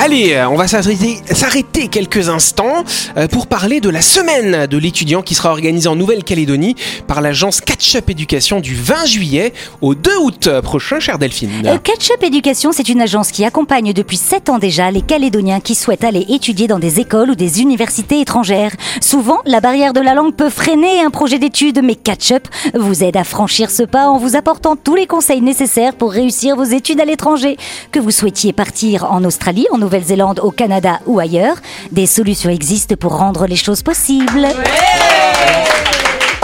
Allez, 0.00 0.34
euh, 0.34 0.48
on 0.48 0.54
va 0.54 0.68
s'arrêter 0.68 1.88
quelques 1.88 2.28
instants 2.28 2.84
euh, 3.16 3.26
pour 3.26 3.48
parler 3.48 3.80
de 3.80 3.90
la 3.90 4.00
semaine 4.00 4.68
de 4.68 4.78
l'étudiant 4.78 5.22
qui 5.22 5.34
sera 5.34 5.50
organisée 5.50 5.88
en 5.88 5.96
Nouvelle-Calédonie 5.96 6.76
par 7.08 7.20
l'agence 7.20 7.60
Catch-up 7.60 8.08
Éducation 8.08 8.60
du 8.60 8.76
20 8.76 9.06
juillet 9.06 9.52
au 9.80 9.96
2 9.96 10.16
août 10.18 10.48
prochain, 10.62 11.00
chère 11.00 11.18
Delphine. 11.18 11.50
Euh, 11.66 11.78
Catch-up 11.78 12.22
Éducation, 12.22 12.70
c'est 12.70 12.88
une 12.88 13.00
agence 13.00 13.32
qui 13.32 13.44
accompagne 13.44 13.92
depuis 13.92 14.18
7 14.18 14.50
ans 14.50 14.58
déjà 14.58 14.88
les 14.92 15.02
Calédoniens 15.02 15.58
qui 15.58 15.74
souhaitent 15.74 16.04
aller 16.04 16.26
étudier 16.28 16.68
dans 16.68 16.78
des 16.78 17.00
écoles 17.00 17.30
ou 17.30 17.34
des 17.34 17.60
universités 17.60 18.20
étrangères. 18.20 18.76
Souvent, 19.00 19.40
la 19.46 19.60
barrière 19.60 19.94
de 19.94 20.00
la 20.00 20.14
langue 20.14 20.36
peut 20.36 20.50
freiner 20.50 21.00
un 21.00 21.10
projet 21.10 21.40
d'études, 21.40 21.80
mais 21.82 21.96
Catch-up 21.96 22.46
vous 22.72 23.02
aide 23.02 23.16
à 23.16 23.24
franchir 23.24 23.68
ce 23.68 23.82
pas 23.82 24.06
en 24.06 24.18
vous 24.18 24.36
apportant 24.36 24.76
tous 24.76 24.94
les 24.94 25.08
conseils 25.08 25.40
nécessaires 25.40 25.94
pour 25.94 26.12
réussir 26.12 26.54
vos 26.54 26.62
études 26.62 27.00
à 27.00 27.04
l'étranger. 27.04 27.56
Que 27.90 27.98
vous 27.98 28.12
souhaitiez 28.12 28.52
partir 28.52 29.10
en 29.10 29.24
Australie, 29.24 29.66
en 29.72 29.87
Nouvelle-Zélande, 29.88 30.40
au 30.40 30.50
Canada 30.50 31.00
ou 31.06 31.18
ailleurs, 31.18 31.56
des 31.92 32.04
solutions 32.04 32.50
existent 32.50 32.94
pour 32.94 33.16
rendre 33.16 33.46
les 33.46 33.56
choses 33.56 33.82
possibles. 33.82 34.46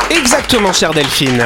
Exactement, 0.09 0.73
chère 0.73 0.95
Delphine. 0.95 1.45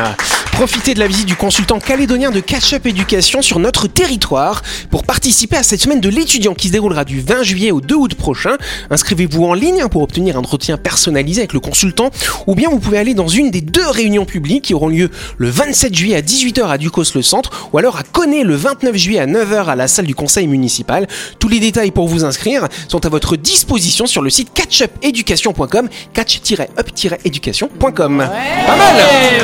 Profitez 0.58 0.94
de 0.94 0.98
la 0.98 1.06
visite 1.06 1.26
du 1.26 1.36
consultant 1.36 1.78
calédonien 1.78 2.32
de 2.32 2.40
Catch-up 2.40 2.84
Éducation 2.84 3.42
sur 3.42 3.60
notre 3.60 3.86
territoire 3.86 4.62
pour 4.90 5.04
participer 5.04 5.56
à 5.56 5.62
cette 5.62 5.80
semaine 5.80 6.00
de 6.00 6.08
l'étudiant 6.08 6.54
qui 6.54 6.66
se 6.66 6.72
déroulera 6.72 7.04
du 7.04 7.20
20 7.20 7.44
juillet 7.44 7.70
au 7.70 7.80
2 7.80 7.94
août 7.94 8.16
prochain. 8.16 8.56
Inscrivez-vous 8.90 9.44
en 9.44 9.54
ligne 9.54 9.86
pour 9.86 10.02
obtenir 10.02 10.36
un 10.36 10.40
entretien 10.40 10.76
personnalisé 10.76 11.42
avec 11.42 11.52
le 11.52 11.60
consultant 11.60 12.10
ou 12.48 12.56
bien 12.56 12.70
vous 12.70 12.80
pouvez 12.80 12.98
aller 12.98 13.14
dans 13.14 13.28
une 13.28 13.52
des 13.52 13.60
deux 13.60 13.88
réunions 13.88 14.24
publiques 14.24 14.64
qui 14.64 14.74
auront 14.74 14.88
lieu 14.88 15.10
le 15.36 15.48
27 15.48 15.94
juillet 15.94 16.16
à 16.16 16.22
18h 16.22 16.66
à 16.66 16.76
Ducos 16.76 17.14
le 17.14 17.22
centre 17.22 17.68
ou 17.72 17.78
alors 17.78 17.96
à 17.96 18.02
Connay 18.02 18.42
le 18.42 18.56
29 18.56 18.96
juillet 18.96 19.20
à 19.20 19.28
9h 19.28 19.66
à 19.66 19.76
la 19.76 19.86
salle 19.86 20.06
du 20.06 20.16
conseil 20.16 20.48
municipal. 20.48 21.06
Tous 21.38 21.46
les 21.46 21.60
détails 21.60 21.92
pour 21.92 22.08
vous 22.08 22.24
inscrire 22.24 22.66
sont 22.88 23.06
à 23.06 23.08
votre 23.08 23.36
disposition 23.36 24.06
sur 24.06 24.22
le 24.22 24.30
site 24.30 24.52
catchupeducation.com 24.54 25.88
catch-up-education.com. 26.14 28.28
Pas 28.66 28.76
mal 28.76 28.96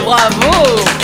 bravo 0.04 1.04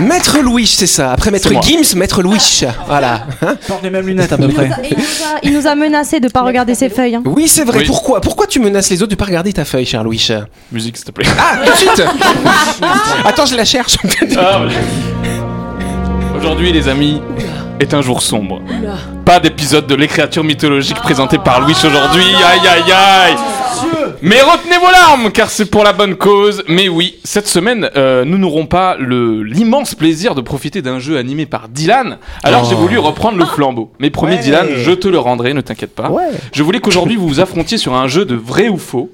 Maître 0.00 0.38
Louis, 0.40 0.66
c'est 0.66 0.86
ça. 0.86 1.12
Après 1.12 1.30
Maître. 1.30 1.50
Gims, 1.62 1.96
Maître 1.96 2.22
Louis. 2.22 2.62
Voilà. 2.86 3.26
Hein 3.42 3.56
Porte 3.68 3.82
les 3.82 3.90
mêmes 3.90 4.06
lunettes 4.06 4.32
à 4.32 4.38
peu 4.38 4.48
près. 4.48 4.70
Il 4.90 4.96
nous 4.96 5.02
a, 5.04 5.38
il 5.42 5.52
nous 5.54 5.66
a 5.66 5.74
menacé 5.74 6.20
de 6.20 6.28
pas 6.28 6.42
regarder 6.42 6.74
ses 6.74 6.88
feuilles. 6.88 7.16
hein. 7.16 7.22
oui, 7.26 7.48
c'est 7.48 7.64
vrai. 7.64 7.80
Oui. 7.80 7.84
Pourquoi 7.86 8.20
Pourquoi 8.20 8.46
tu 8.46 8.60
menaces 8.60 8.90
les 8.90 9.02
autres 9.02 9.10
de 9.10 9.16
pas 9.16 9.26
regarder 9.26 9.52
ta 9.52 9.64
feuille, 9.64 9.86
cher 9.86 10.02
Louis? 10.04 10.26
Musique, 10.70 10.96
s'il 10.96 11.06
te 11.06 11.10
plaît. 11.12 11.26
Ah, 11.38 11.58
tout 11.64 11.72
de 11.72 11.76
suite 11.76 12.02
Attends, 13.24 13.46
je 13.46 13.54
la 13.56 13.64
cherche. 13.64 13.96
Ah. 14.38 14.60
Aujourd'hui, 16.36 16.72
les 16.72 16.88
amis, 16.88 17.20
est 17.80 17.94
un 17.94 18.02
jour 18.02 18.22
sombre. 18.22 18.62
Pas 19.24 19.40
d'épisode 19.40 19.86
de 19.86 19.94
Les 19.94 20.08
créatures 20.08 20.44
mythologiques 20.44 20.98
présenté 21.00 21.38
par 21.38 21.60
Louis 21.60 21.76
aujourd'hui. 21.84 22.24
Aïe 22.24 22.68
aïe 22.68 22.92
aïe 22.92 23.34
Mais 24.22 24.40
retenez 24.40 24.76
vos 24.78 24.90
larmes, 24.90 25.30
car 25.32 25.50
c'est 25.50 25.66
pour 25.66 25.84
la 25.84 25.92
bonne 25.92 26.14
cause. 26.16 26.62
Mais 26.68 26.88
oui, 26.88 27.16
cette 27.24 27.46
semaine, 27.48 27.90
euh, 27.96 28.24
nous 28.24 28.38
n'aurons 28.38 28.66
pas 28.66 28.96
le 28.98 29.42
l'immense 29.42 29.94
plaisir 29.94 30.34
de 30.34 30.40
profiter 30.40 30.82
d'un 30.82 30.98
jeu 30.98 31.16
animé 31.18 31.46
par 31.46 31.68
Dylan. 31.68 32.18
Alors 32.42 32.62
Oh. 32.64 32.66
j'ai 32.68 32.76
voulu 32.76 32.98
reprendre 32.98 33.38
le 33.38 33.44
flambeau. 33.44 33.90
Mais 33.98 34.10
promis 34.10 34.34
Ouais. 34.36 34.40
Dylan, 34.40 34.66
je 34.76 34.92
te 34.92 35.08
le 35.08 35.18
rendrai, 35.18 35.54
ne 35.54 35.60
t'inquiète 35.60 35.94
pas. 35.94 36.10
Ouais. 36.10 36.24
Je 36.52 36.62
voulais 36.62 36.80
qu'aujourd'hui 36.80 37.16
vous 37.16 37.26
vous 37.28 37.40
affrontiez 37.40 37.78
sur 37.78 37.94
un 37.94 38.06
jeu 38.08 38.24
de 38.24 38.34
vrai 38.36 38.68
ou 38.68 38.78
faux. 38.78 39.10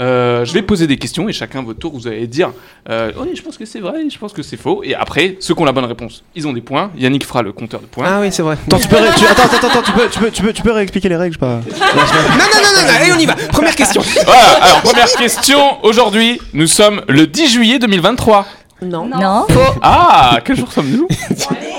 Euh, 0.00 0.44
je 0.44 0.52
vais 0.52 0.62
poser 0.62 0.86
des 0.86 0.96
questions 0.98 1.28
et 1.28 1.32
chacun 1.32 1.62
votre 1.62 1.78
tour 1.78 1.92
vous 1.92 2.06
allez 2.06 2.26
dire 2.26 2.50
euh, 2.90 3.10
oui 3.18 3.28
je 3.34 3.42
pense 3.42 3.56
que 3.56 3.64
c'est 3.64 3.80
vrai, 3.80 4.08
je 4.10 4.18
pense 4.18 4.32
que 4.32 4.42
c'est 4.42 4.56
faux. 4.56 4.82
Et 4.84 4.94
après 4.94 5.36
ceux 5.40 5.54
qui 5.54 5.60
ont 5.62 5.64
la 5.64 5.72
bonne 5.72 5.84
réponse, 5.84 6.22
ils 6.34 6.46
ont 6.46 6.52
des 6.52 6.60
points. 6.60 6.90
Yannick 6.96 7.24
fera 7.26 7.42
le 7.42 7.52
compteur 7.52 7.80
de 7.80 7.86
points. 7.86 8.04
Ah 8.08 8.20
oui, 8.20 8.28
c'est 8.30 8.42
vrai. 8.42 8.56
Attends, 8.66 8.78
tu 8.78 8.88
peux, 8.88 8.96
ré- 8.96 9.08
tu- 9.16 9.26
attends, 9.26 9.44
attends, 9.44 9.66
attends, 9.68 9.82
tu 9.82 9.92
peux, 9.92 10.08
tu 10.08 10.18
peux, 10.18 10.30
tu 10.30 10.42
peux, 10.42 10.52
tu 10.52 10.62
peux 10.62 10.72
réexpliquer 10.72 11.08
les 11.08 11.16
règles, 11.16 11.34
je 11.34 11.38
sais 11.38 11.46
pas. 11.46 11.56
Non, 11.56 11.60
non, 11.62 12.60
non, 12.62 12.82
non, 12.82 12.82
non, 12.82 12.94
allez, 13.00 13.12
on 13.12 13.18
y 13.18 13.26
va. 13.26 13.34
Première 13.52 13.74
question. 13.76 14.02
Voilà, 14.24 14.42
alors 14.62 14.82
première 14.82 15.10
question. 15.12 15.84
Aujourd'hui, 15.84 16.40
nous 16.54 16.66
sommes 16.66 17.02
le 17.08 17.26
10 17.26 17.48
juillet 17.50 17.78
2023. 17.78 18.46
Non. 18.82 19.06
Non 19.06 19.46
Ah, 19.80 20.38
quel 20.44 20.56
jour 20.56 20.70
sommes-nous? 20.72 21.06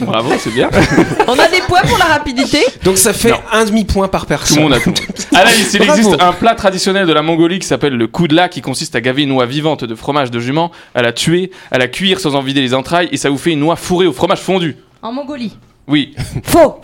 Bravo, 0.00 0.30
c'est 0.38 0.50
bien. 0.52 0.68
On 1.28 1.32
a 1.38 1.48
des 1.48 1.60
points 1.68 1.82
pour 1.82 1.98
la 1.98 2.06
rapidité 2.06 2.58
Donc 2.84 2.96
ça 2.98 3.12
fait 3.12 3.30
Non. 3.30 3.38
un 3.52 3.64
demi-point 3.64 4.08
par 4.08 4.22
Tout 4.22 4.28
personne. 4.28 4.56
le 4.58 4.62
monde 4.64 4.72
a 4.74 4.80
tout. 4.80 4.92
Anaïs, 5.34 5.70
il 5.74 5.78
Bravo. 5.84 5.98
existe 6.00 6.20
un 6.20 6.32
plat 6.32 6.54
traditionnel 6.54 7.06
de 7.06 7.12
la 7.12 7.22
Mongolie 7.22 7.58
qui 7.58 7.66
s'appelle 7.66 7.94
le 7.94 8.06
koudla, 8.06 8.48
qui 8.48 8.60
consiste 8.60 8.94
à 8.96 9.00
gaver 9.00 9.22
une 9.22 9.28
noix 9.30 9.46
vivante 9.46 9.84
de 9.84 9.94
fromage 9.94 10.30
de 10.30 10.40
jument, 10.40 10.70
à 10.94 11.02
la 11.02 11.12
tuer, 11.12 11.50
à 11.70 11.78
la 11.78 11.88
cuire 11.88 12.20
sans 12.20 12.34
en 12.34 12.40
vider 12.42 12.60
les 12.60 12.74
entrailles, 12.74 13.08
et 13.12 13.16
ça 13.16 13.30
vous 13.30 13.38
fait 13.38 13.52
une 13.52 13.60
noix 13.60 13.76
fourrée 13.76 14.06
au 14.06 14.12
fromage 14.12 14.40
fondu. 14.40 14.76
En 15.02 15.12
Mongolie. 15.12 15.56
Oui. 15.88 16.14
Faux. 16.44 16.80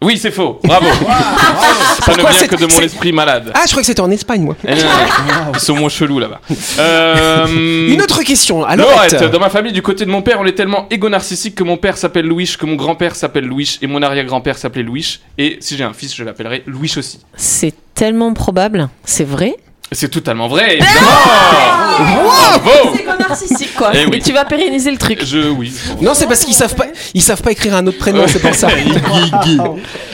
Oui, 0.00 0.16
c'est 0.16 0.30
faux. 0.30 0.60
Bravo. 0.62 0.86
Ça 0.86 2.02
Pourquoi 2.04 2.30
ne 2.30 2.36
vient 2.38 2.46
que 2.46 2.54
de 2.56 2.66
mon 2.72 2.80
esprit 2.80 3.12
malade. 3.12 3.50
Ah, 3.54 3.62
je 3.66 3.70
crois 3.72 3.82
que 3.82 3.86
c'était 3.86 4.00
en 4.00 4.10
Espagne, 4.10 4.42
moi. 4.42 4.56
Eh 4.64 4.74
non, 4.74 4.76
non, 4.76 5.52
Ils 5.54 5.60
sont 5.60 5.74
moins 5.74 5.88
chelous 5.88 6.18
là-bas. 6.18 6.40
Euh, 6.78 7.88
Une 7.88 8.00
autre 8.00 8.22
question. 8.22 8.60
Dans 8.60 9.40
ma 9.40 9.50
famille, 9.50 9.72
du 9.72 9.82
côté 9.82 10.04
de 10.04 10.10
mon 10.10 10.22
père, 10.22 10.38
on 10.40 10.46
est 10.46 10.52
tellement 10.52 10.86
égo-narcissique 10.90 11.56
que 11.56 11.64
mon 11.64 11.76
père 11.76 11.96
s'appelle 11.96 12.26
Louis, 12.26 12.48
que 12.58 12.66
mon 12.66 12.76
grand-père 12.76 13.16
s'appelle 13.16 13.46
Louis, 13.46 13.78
et 13.82 13.86
mon 13.88 14.00
arrière-grand-père 14.02 14.56
s'appelait 14.58 14.84
Louis. 14.84 15.18
Et 15.38 15.56
si 15.60 15.76
j'ai 15.76 15.82
un 15.84 15.92
fils, 15.92 16.14
je 16.14 16.22
l'appellerai 16.22 16.62
Louis 16.66 16.92
aussi. 16.96 17.20
C'est 17.36 17.74
tellement 17.94 18.32
probable. 18.32 18.88
C'est 19.04 19.24
vrai 19.24 19.56
C'est 19.90 20.08
totalement 20.10 20.48
vrai, 20.48 20.76
évidemment 20.76 21.06
Bravo 21.98 22.94
C'est 22.94 23.18
narcissique 23.18 23.74
quoi. 23.74 23.90
Eh 23.94 24.04
oui. 24.06 24.18
Et 24.18 24.20
tu 24.20 24.32
vas 24.32 24.44
pérenniser 24.44 24.90
le 24.90 24.98
truc. 24.98 25.24
Je, 25.24 25.48
oui. 25.48 25.72
non, 26.00 26.12
c'est 26.14 26.26
parce 26.26 26.44
qu'ils 26.44 26.54
savent 26.54 26.74
pas, 26.74 26.86
ils 27.14 27.22
savent 27.22 27.40
pas 27.42 27.52
écrire 27.52 27.74
un 27.74 27.86
autre 27.86 27.98
prénom, 27.98 28.24
c'est 28.26 28.40
pour 28.40 28.54
ça. 28.54 28.68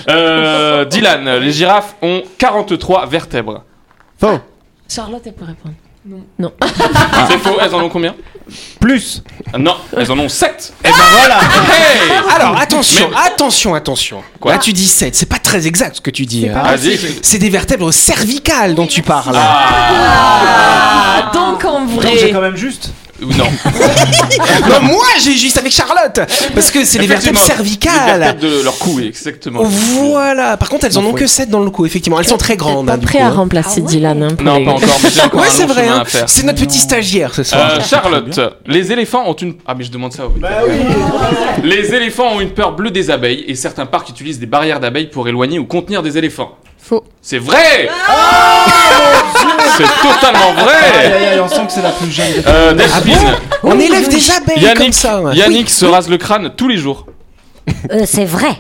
Euh, 0.06 0.84
Dylan, 0.84 1.38
les 1.38 1.50
girafes 1.50 1.96
ont 2.02 2.22
43 2.36 3.06
vertèbres. 3.06 3.64
Faux. 4.20 4.38
Charlotte, 4.86 5.22
elle 5.24 5.32
peut 5.32 5.46
répondre. 5.46 5.74
Non. 6.38 6.52
C'est 7.30 7.38
faux, 7.38 7.56
elles 7.60 7.74
en 7.74 7.80
ont 7.82 7.88
combien 7.88 8.14
Plus. 8.78 9.22
Ah 9.54 9.58
Non, 9.58 9.74
elles 9.96 10.12
en 10.12 10.18
ont 10.18 10.28
7 10.28 10.74
Et 10.84 10.88
ben 10.88 10.94
voilà. 11.12 11.38
Hey 11.40 12.12
Alors, 12.34 12.58
attention, 12.60 13.08
Mais- 13.10 13.16
attention, 13.26 13.74
attention. 13.74 14.22
Quoi 14.38 14.52
Là, 14.52 14.58
tu 14.58 14.74
dis 14.74 14.86
7, 14.86 15.14
c'est 15.14 15.24
pas 15.28 15.38
très 15.38 15.66
exact 15.66 15.96
ce 15.96 16.00
que 16.02 16.10
tu 16.10 16.26
dis. 16.26 16.46
hein. 16.48 16.60
Vas-y. 16.62 16.98
C'est 17.22 17.38
des 17.38 17.48
vertèbres 17.48 17.90
cervicales 17.90 18.74
dont 18.74 18.86
tu 18.86 19.00
parles. 19.00 19.34
Ah, 19.38 21.30
donc 21.32 21.64
en 21.64 21.86
Donc 21.86 22.02
j'ai 22.02 22.16
vrai. 22.18 22.30
quand 22.32 22.40
même 22.42 22.56
juste. 22.56 22.90
Ou 23.22 23.26
non. 23.34 23.44
Non, 24.68 24.80
moi, 24.82 25.04
j'ai 25.22 25.36
juste 25.36 25.56
avec 25.58 25.72
Charlotte. 25.72 26.20
Parce 26.54 26.70
que 26.70 26.84
c'est 26.84 26.98
les 26.98 27.06
vertèbres 27.06 27.38
Les 27.38 27.46
cervicales. 27.46 28.18
vertèbres 28.20 28.40
de 28.58 28.62
leur 28.62 28.76
cou, 28.78 28.98
exactement. 29.00 29.62
Voilà. 29.62 30.56
Par 30.56 30.68
contre, 30.68 30.86
elles 30.86 30.98
en 30.98 31.04
ont 31.04 31.12
que 31.12 31.26
7 31.26 31.48
dans 31.50 31.60
le 31.60 31.70
cou, 31.70 31.86
effectivement. 31.86 32.18
Elles 32.18 32.26
sont 32.26 32.36
très 32.36 32.56
grandes. 32.56 32.86
Pas 32.86 32.94
hein, 32.94 32.98
prêt 32.98 33.18
coup, 33.18 33.24
à 33.24 33.28
hein. 33.28 33.32
remplacer 33.32 33.80
Dylan. 33.82 34.22
hein, 34.22 34.28
Non, 34.42 34.56
les- 34.58 34.64
pas 34.64 34.72
encore, 34.72 34.98
mais 35.02 35.10
j'ai 35.10 35.20
encore 35.22 35.40
Ouais, 35.40 35.46
un 35.46 35.50
c'est 35.50 35.66
vrai. 35.66 35.88
hein. 35.88 36.02
C'est 36.26 36.44
notre 36.44 36.60
petit 36.60 36.78
stagiaire 36.78 37.34
ce 37.34 37.42
soir. 37.44 37.74
Euh, 37.78 37.80
Charlotte, 37.82 38.40
les 38.66 38.90
éléphants 38.92 39.24
ont 39.28 39.34
une. 39.34 39.54
Ah, 39.66 39.74
mais 39.76 39.84
je 39.84 39.90
demande 39.92 40.12
ça. 40.12 40.24
oui. 40.26 40.40
Les 41.62 41.94
éléphants 41.94 42.32
ont 42.34 42.40
une 42.40 42.50
peur 42.50 42.72
bleue 42.74 42.90
des 42.90 43.10
abeilles 43.10 43.44
et 43.46 43.54
certains 43.54 43.86
parcs 43.86 44.08
utilisent 44.08 44.40
des 44.40 44.46
barrières 44.46 44.80
d'abeilles 44.80 45.08
pour 45.08 45.28
éloigner 45.28 45.58
ou 45.58 45.64
contenir 45.66 46.02
des 46.02 46.18
éléphants. 46.18 46.56
Faux. 46.86 47.02
C'est 47.22 47.38
vrai 47.38 47.88
C'est 49.78 49.84
totalement 50.02 50.52
vrai 50.52 50.74
aïe, 51.16 51.24
aïe, 51.32 51.40
on 51.40 51.48
sent 51.48 51.66
que 51.66 51.72
c'est 51.72 51.82
la 51.82 51.90
plus 51.90 52.10
jeune 52.12 52.26
euh, 52.46 52.74
Delphine, 52.74 53.16
On 53.62 53.78
élève 53.80 54.06
des 54.08 54.30
abeilles 54.30 54.54
comme 54.56 54.62
Yannick, 54.64 54.94
ça. 54.94 55.20
ouais. 55.22 55.34
Yannick 55.34 55.70
se 55.70 55.86
rase 55.86 56.10
le 56.10 56.18
crâne 56.18 56.50
tous 56.54 56.68
les 56.68 56.76
jours. 56.76 57.06
Euh, 57.92 58.02
c'est 58.06 58.24
vrai. 58.24 58.56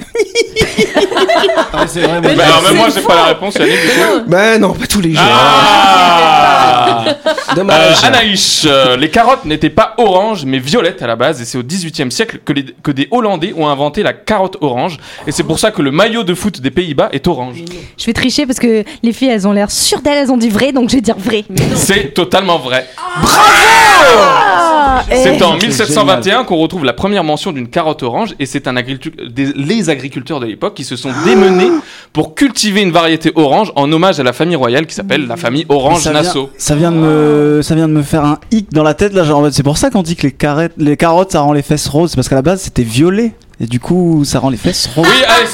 Ah, 1.72 1.86
c'est 1.86 2.00
vrai, 2.02 2.20
mais- 2.20 2.34
Bah, 2.34 2.44
alors 2.46 2.62
même 2.62 2.76
moi 2.76 2.88
j'ai 2.94 3.00
pas 3.02 3.14
la 3.14 3.24
réponse 3.24 3.54
Yannick 3.56 3.72
du 3.80 3.88
coup. 3.88 4.24
Bah 4.26 4.58
non, 4.58 4.72
pas 4.72 4.86
tous 4.86 5.00
les 5.00 5.12
jours. 5.14 5.22
Ah 5.26 7.04
Euh, 7.06 7.54
Dommage. 7.56 8.02
Anaïs, 8.04 8.64
euh, 8.66 8.96
les 8.96 9.10
carottes 9.10 9.44
n'étaient 9.44 9.70
pas 9.70 9.94
oranges 9.98 10.44
mais 10.44 10.58
violettes 10.58 11.02
à 11.02 11.06
la 11.06 11.14
base 11.16 11.40
et 11.40 11.44
c'est 11.44 11.56
au 11.58 11.62
18e 11.62 12.10
siècle 12.10 12.40
que, 12.44 12.52
les- 12.52 12.74
que 12.82 12.90
des 12.90 13.06
Hollandais 13.10 13.54
ont 13.56 13.68
inventé 13.68 14.02
la 14.02 14.12
carotte 14.12 14.56
orange 14.60 14.98
et 15.26 15.32
c'est 15.32 15.42
pour 15.44 15.58
ça 15.58 15.70
que 15.70 15.80
le 15.82 15.90
maillot 15.90 16.24
de 16.24 16.34
foot 16.34 16.60
des 16.60 16.70
Pays-Bas 16.70 17.10
est 17.12 17.26
orange. 17.28 17.62
Je 17.98 18.06
vais 18.06 18.12
tricher 18.12 18.46
parce 18.46 18.58
que 18.58 18.84
les 19.02 19.12
filles, 19.12 19.28
elles 19.28 19.46
ont 19.46 19.52
l'air 19.52 19.70
sûres 19.70 20.00
d'elles, 20.00 20.18
elles 20.18 20.32
ont 20.32 20.36
dit 20.36 20.48
vrai, 20.50 20.72
donc 20.72 20.90
je 20.90 20.96
vais 20.96 21.00
dire 21.00 21.16
vrai. 21.18 21.44
C'est 21.76 22.12
totalement 22.14 22.58
vrai. 22.58 22.86
Ah, 22.96 23.22
eh. 23.30 24.63
C'est 25.10 25.42
en 25.42 25.56
1721 25.56 26.44
qu'on 26.44 26.56
retrouve 26.56 26.84
la 26.84 26.92
première 26.92 27.24
mention 27.24 27.52
d'une 27.52 27.68
carotte 27.68 28.02
orange 28.02 28.34
et 28.38 28.46
c'est 28.46 28.66
un 28.68 28.76
agriculteur, 28.76 29.26
des- 29.30 29.52
les 29.54 29.90
agriculteurs 29.90 30.40
de 30.40 30.46
l'époque 30.46 30.74
qui 30.74 30.84
se 30.84 30.96
sont 30.96 31.10
démenés 31.24 31.70
pour 32.12 32.34
cultiver 32.34 32.82
une 32.82 32.90
variété 32.92 33.32
orange 33.34 33.72
en 33.76 33.90
hommage 33.92 34.20
à 34.20 34.22
la 34.22 34.32
famille 34.32 34.56
royale 34.56 34.86
qui 34.86 34.94
s'appelle 34.94 35.26
la 35.26 35.36
famille 35.36 35.66
Orange 35.68 36.00
ça 36.02 36.10
vient, 36.12 36.22
Nassau. 36.22 36.50
ça 36.58 36.74
vient 36.74 36.92
de 36.92 36.96
me, 36.96 37.60
ça 37.62 37.74
vient 37.74 37.88
de 37.88 37.92
me 37.92 38.02
faire 38.02 38.24
un 38.24 38.38
hic 38.50 38.72
dans 38.72 38.82
la 38.82 38.94
tête 38.94 39.12
là. 39.14 39.24
Genre, 39.24 39.46
c'est 39.50 39.62
pour 39.62 39.78
ça 39.78 39.90
qu'on 39.90 40.02
dit 40.02 40.16
que 40.16 40.22
les 40.22 40.32
carottes, 40.32 40.72
les 40.76 40.96
carottes, 40.96 41.32
ça 41.32 41.40
rend 41.40 41.52
les 41.52 41.62
fesses 41.62 41.88
roses. 41.88 42.10
C'est 42.10 42.16
parce 42.16 42.28
qu'à 42.28 42.34
la 42.36 42.42
base 42.42 42.62
c'était 42.62 42.82
violet 42.82 43.32
et 43.60 43.66
du 43.66 43.80
coup 43.80 44.22
ça 44.24 44.38
rend 44.38 44.50
les 44.50 44.56
fesses 44.56 44.88
roses. 44.94 45.06
Oui, 45.06 45.24
allez. 45.28 45.46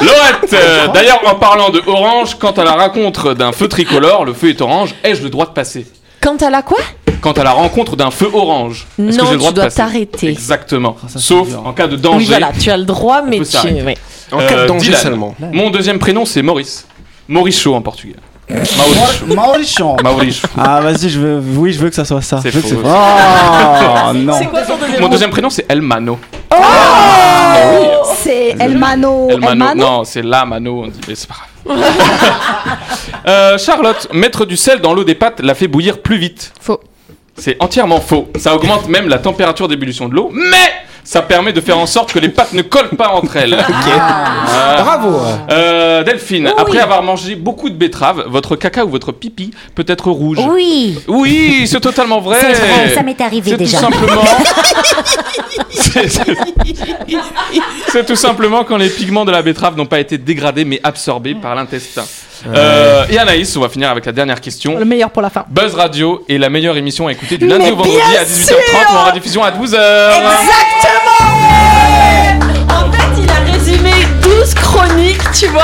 Laurette, 0.00 0.52
euh, 0.54 0.86
d'ailleurs 0.94 1.20
en 1.26 1.34
parlant 1.34 1.70
de 1.70 1.80
orange, 1.86 2.36
quand 2.38 2.58
à 2.58 2.64
la 2.64 2.72
rencontre 2.72 3.34
d'un 3.34 3.52
feu 3.52 3.66
tricolore, 3.68 4.24
le 4.24 4.32
feu 4.32 4.50
est 4.50 4.60
orange, 4.60 4.94
ai-je 5.02 5.22
le 5.22 5.30
droit 5.30 5.46
de 5.46 5.50
passer? 5.50 5.86
Quand 6.20 6.42
à 6.42 6.50
la 6.50 6.62
quoi 6.62 6.78
Quant 7.20 7.32
à 7.32 7.42
la 7.44 7.50
rencontre 7.50 7.96
d'un 7.96 8.10
feu 8.12 8.28
orange, 8.32 8.86
que 8.96 9.02
Non, 9.02 9.24
j'ai 9.26 9.32
le 9.32 9.38
droit 9.38 9.50
tu 9.50 9.54
dois 9.56 9.70
t'arrêter. 9.70 10.28
Exactement. 10.28 10.96
Ah, 11.02 11.06
ça, 11.08 11.18
Sauf 11.18 11.48
en 11.64 11.72
cas 11.72 11.86
de 11.88 11.96
danger. 11.96 12.18
Oui, 12.18 12.24
voilà, 12.26 12.50
tu 12.58 12.70
as 12.70 12.76
le 12.76 12.84
droit, 12.84 13.22
mais 13.22 13.40
tu. 13.40 13.56
ouais. 13.66 13.96
En 14.30 14.38
cas 14.38 14.54
de 14.54 14.54
Euh, 14.60 14.66
danger 14.68 14.84
Dylan. 14.90 15.00
seulement. 15.00 15.34
Mon 15.52 15.70
deuxième 15.70 15.98
prénom 15.98 16.24
c'est 16.24 16.42
Maurice. 16.42 16.86
Mauricio 17.26 17.74
en 17.74 17.82
portugais. 17.82 18.14
Mauricio. 18.48 19.26
Maurichon. 19.34 19.96
Mauricio. 20.02 20.48
Ah 20.56 20.80
vas-y, 20.80 21.08
je 21.10 21.20
veux, 21.20 21.42
oui, 21.56 21.72
je 21.72 21.80
veux 21.80 21.88
que 21.90 21.94
ça 21.96 22.04
soit 22.04 22.22
ça. 22.22 22.38
C'est 22.42 22.50
veux 22.50 22.62
que 22.62 22.68
faux. 22.68 22.82
Oh 22.84 24.12
non. 24.14 24.32
C'est 24.38 24.46
quoi 24.46 24.62
ton 24.62 24.76
deuxième 24.78 25.00
Mon 25.02 25.08
deuxième 25.08 25.30
prénom 25.30 25.50
c'est 25.50 25.66
Elmano. 25.68 26.18
C'est 28.16 28.56
Elmano. 28.58 29.28
Elmano. 29.30 29.74
Non, 29.74 30.04
c'est 30.04 30.22
la 30.22 30.44
Mano, 30.44 30.82
on 30.84 30.88
dit, 30.88 31.00
mais 31.08 31.14
c'est 31.14 31.28
pas 31.28 31.34
grave. 31.34 31.48
Euh, 33.26 33.58
Charlotte, 33.58 34.08
mettre 34.12 34.46
du 34.46 34.56
sel 34.56 34.80
dans 34.80 34.94
l'eau 34.94 35.04
des 35.04 35.14
pâtes 35.14 35.40
la 35.40 35.54
fait 35.54 35.68
bouillir 35.68 35.98
plus 36.00 36.16
vite. 36.16 36.52
Faux. 36.60 36.80
C'est 37.36 37.56
entièrement 37.60 38.00
faux. 38.00 38.30
Ça 38.38 38.54
augmente 38.54 38.88
même 38.88 39.08
la 39.08 39.18
température 39.18 39.68
d'ébullition 39.68 40.08
de 40.08 40.14
l'eau, 40.14 40.30
mais 40.32 40.72
ça 41.04 41.22
permet 41.22 41.52
de 41.52 41.60
faire 41.60 41.78
en 41.78 41.86
sorte 41.86 42.12
que 42.12 42.18
les 42.18 42.28
pâtes 42.28 42.52
ne 42.52 42.62
collent 42.62 42.96
pas 42.96 43.10
entre 43.10 43.36
elles. 43.36 43.56
Euh, 44.50 44.82
Bravo. 44.82 45.20
euh, 45.50 46.02
Delphine, 46.04 46.52
après 46.56 46.78
avoir 46.78 47.02
mangé 47.02 47.34
beaucoup 47.34 47.68
de 47.70 47.74
betteraves, 47.74 48.24
votre 48.28 48.56
caca 48.56 48.84
ou 48.84 48.88
votre 48.88 49.12
pipi 49.12 49.50
peut 49.74 49.84
être 49.86 50.10
rouge. 50.10 50.38
Oui, 50.50 50.98
Oui, 51.06 51.66
c'est 51.66 51.80
totalement 51.80 52.20
vrai. 52.20 52.38
c'est 52.40 52.52
vrai, 52.54 52.94
ça 52.94 53.02
m'est 53.02 53.20
arrivé 53.20 53.50
C'est 53.50 53.56
tout 53.56 53.64
déjà. 53.64 53.78
simplement. 53.78 54.22
C'est 57.92 58.06
tout 58.06 58.16
simplement 58.16 58.64
quand 58.64 58.76
les 58.76 58.88
pigments 58.90 59.24
de 59.24 59.30
la 59.32 59.42
betterave 59.42 59.76
n'ont 59.76 59.86
pas 59.86 60.00
été 60.00 60.18
dégradés 60.18 60.64
mais 60.64 60.80
absorbés 60.82 61.34
par 61.34 61.54
l'intestin. 61.54 62.04
Euh, 62.46 63.04
et 63.10 63.18
Anaïs, 63.18 63.56
on 63.56 63.60
va 63.60 63.68
finir 63.68 63.90
avec 63.90 64.06
la 64.06 64.12
dernière 64.12 64.40
question. 64.40 64.78
Le 64.78 64.84
meilleur 64.84 65.10
pour 65.10 65.22
la 65.22 65.30
fin. 65.30 65.44
Buzz 65.48 65.74
Radio 65.74 66.24
est 66.28 66.38
la 66.38 66.48
meilleure 66.50 66.76
émission 66.76 67.06
à 67.08 67.12
écouter 67.12 67.36
du 67.38 67.46
lundi 67.46 67.64
Mais 67.64 67.70
au 67.72 67.76
vendredi 67.76 67.98
à 68.18 68.24
18h30 68.24 68.92
ou 68.92 68.96
en 68.96 69.04
rediffusion 69.06 69.42
à 69.42 69.50
12h. 69.50 69.78
En 72.70 72.92
fait, 72.92 73.22
il 73.22 73.30
a 73.30 73.52
résumé 73.52 73.90
12 74.22 74.54
chroniques, 74.54 75.30
tu 75.32 75.46
vois. 75.48 75.62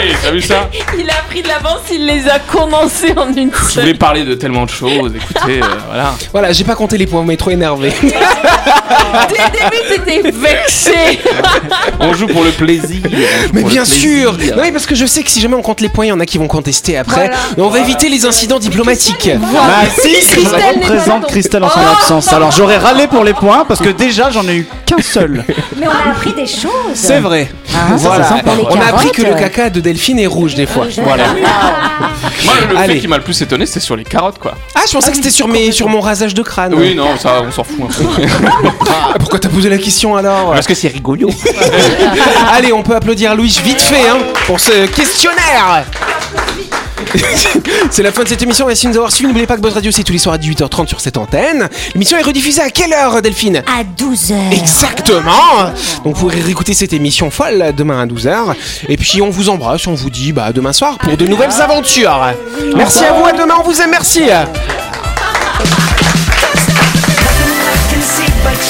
Hey, 0.00 0.14
t'as 0.22 0.30
vu 0.30 0.40
ça 0.40 0.68
Il 0.98 1.08
a 1.10 1.14
pris 1.28 1.42
de 1.42 1.48
l'avance, 1.48 1.80
il 1.92 2.06
les 2.06 2.28
a 2.28 2.38
condensées 2.38 3.14
en 3.16 3.32
une 3.34 3.50
Je 3.52 3.72
seule. 3.72 3.84
voulais 3.84 3.94
parler 3.98 4.24
de 4.24 4.34
tellement 4.34 4.64
de 4.64 4.70
choses, 4.70 5.12
écoutez, 5.14 5.62
euh, 5.62 5.66
voilà. 5.88 6.14
Voilà, 6.32 6.52
j'ai 6.52 6.64
pas 6.64 6.74
compté 6.74 6.96
les 6.98 7.06
points, 7.06 7.20
vous 7.20 7.26
m'avez 7.26 7.36
trop 7.36 7.50
énervé. 7.50 7.92
Dès 9.28 9.36
le 9.36 9.70
début, 9.70 10.04
t'étais 10.04 10.30
vexé. 10.30 11.20
On 12.00 12.12
joue 12.14 12.26
pour 12.26 12.44
le 12.44 12.50
plaisir. 12.50 13.00
on 13.04 13.08
Mais 13.54 13.62
bien 13.62 13.82
plaisir. 13.84 13.86
sûr 13.86 14.32
Non 14.56 14.62
mais 14.62 14.72
parce 14.72 14.86
que 14.86 14.94
je 14.94 15.06
sais 15.06 15.22
que 15.22 15.30
si 15.30 15.40
jamais 15.40 15.54
on 15.56 15.62
compte 15.62 15.80
les 15.80 15.88
points, 15.88 16.06
il 16.06 16.08
y 16.08 16.12
en 16.12 16.20
a 16.20 16.26
qui 16.26 16.38
vont 16.38 16.48
contester 16.48 16.96
après. 16.96 17.30
Mais 17.56 17.62
on 17.62 17.68
va 17.68 17.80
éviter 17.80 18.08
les 18.08 18.24
incidents 18.26 18.58
diplomatiques. 18.58 19.30
Bah 19.52 19.58
si, 19.98 20.12
Christelle 20.12 20.78
représente 20.80 21.22
là, 21.22 21.28
Christelle 21.28 21.64
en 21.64 21.70
son 21.70 21.80
donc- 21.80 21.88
absence. 21.92 22.32
Alors 22.32 22.50
j'aurais 22.50 22.78
râlé 22.78 23.06
pour 23.06 23.24
les 23.24 23.34
points 23.34 23.64
parce 23.66 23.80
que 23.80 23.88
déjà 23.90 24.30
j'en 24.30 24.46
ai 24.48 24.56
eu 24.56 24.66
qu'un 24.86 25.00
seul. 25.02 25.44
Mais 25.78 25.86
on 25.86 25.90
a 26.08 26.12
appris 26.12 26.32
des 26.32 26.46
choses. 26.46 26.70
C'est 26.94 27.20
vrai. 27.20 27.50
Ah, 27.74 27.94
Voilà. 27.96 28.24
c'est 28.24 28.28
sympa. 28.36 28.50
On 28.70 28.80
a 28.80 28.84
appris 28.86 29.10
que 29.12 29.22
le 29.22 29.34
caca 29.34 29.70
de 29.70 29.80
Delphine 29.80 30.18
est 30.18 30.26
rouge 30.26 30.54
des 30.54 30.66
fois. 30.66 30.86
Voilà. 31.02 31.24
Moi, 32.44 32.54
le 32.70 32.76
Allez. 32.76 32.94
fait 32.94 33.00
qui 33.00 33.08
m'a 33.08 33.16
le 33.18 33.22
plus 33.22 33.40
étonné, 33.40 33.66
c'est 33.66 33.80
sur 33.80 33.96
les 33.96 34.04
carottes, 34.04 34.38
quoi. 34.38 34.54
Ah, 34.74 34.80
je 34.86 34.92
pensais 34.92 35.10
que 35.10 35.16
c'était 35.16 35.30
sur, 35.30 35.48
mes, 35.48 35.70
sur 35.72 35.88
mon 35.88 36.00
rasage 36.00 36.34
de 36.34 36.42
crâne. 36.42 36.74
Oui, 36.74 36.94
non, 36.94 37.16
ça, 37.16 37.42
on 37.46 37.50
s'en 37.50 37.64
fout 37.64 37.76
un 37.82 37.86
peu. 37.86 38.22
Ah, 38.88 39.14
pourquoi 39.18 39.38
t'as 39.38 39.48
posé 39.48 39.68
la 39.68 39.78
question 39.78 40.16
alors? 40.16 40.52
Parce 40.52 40.66
que 40.66 40.74
c'est 40.74 40.88
rigolo. 40.88 41.30
Allez, 42.52 42.72
on 42.72 42.82
peut 42.82 42.94
applaudir 42.94 43.34
Louis 43.34 43.56
vite 43.64 43.80
fait 43.80 44.08
hein, 44.08 44.18
pour 44.46 44.60
ce 44.60 44.86
questionnaire. 44.86 45.84
c'est 47.90 48.02
la 48.02 48.12
fin 48.12 48.22
de 48.22 48.28
cette 48.28 48.42
émission. 48.42 48.66
Merci 48.66 48.86
de 48.86 48.92
nous 48.92 48.96
avoir 48.96 49.12
suivis. 49.12 49.28
N'oubliez 49.28 49.46
pas 49.46 49.56
que 49.56 49.60
Buzz 49.60 49.74
Radio, 49.74 49.90
c'est 49.90 50.02
tous 50.02 50.12
les 50.12 50.18
soirs 50.18 50.34
à 50.34 50.38
18h30 50.38 50.88
sur 50.88 51.00
cette 51.00 51.16
antenne. 51.16 51.68
L'émission 51.94 52.16
est 52.18 52.22
rediffusée 52.22 52.62
à 52.62 52.70
quelle 52.70 52.92
heure, 52.92 53.20
Delphine? 53.22 53.62
À 53.66 53.84
12h. 53.84 54.34
Exactement 54.52 55.72
Donc 56.04 56.14
vous 56.14 56.20
pourrez 56.20 56.40
réécouter 56.40 56.74
cette 56.74 56.92
émission 56.92 57.30
folle 57.30 57.72
demain 57.76 58.00
à 58.00 58.06
12h. 58.06 58.54
Et 58.88 58.96
puis 58.96 59.20
on 59.22 59.30
vous 59.30 59.48
embrasse, 59.48 59.86
on 59.86 59.94
vous 59.94 60.10
dit 60.10 60.32
bah, 60.32 60.52
demain 60.52 60.72
soir 60.72 60.98
pour 60.98 61.16
de 61.16 61.26
nouvelles 61.26 61.60
aventures. 61.60 62.34
Merci 62.76 63.04
à 63.04 63.12
vous, 63.12 63.26
à 63.26 63.32
demain, 63.32 63.54
on 63.58 63.62
vous 63.62 63.80
aime, 63.80 63.90
merci 63.90 64.22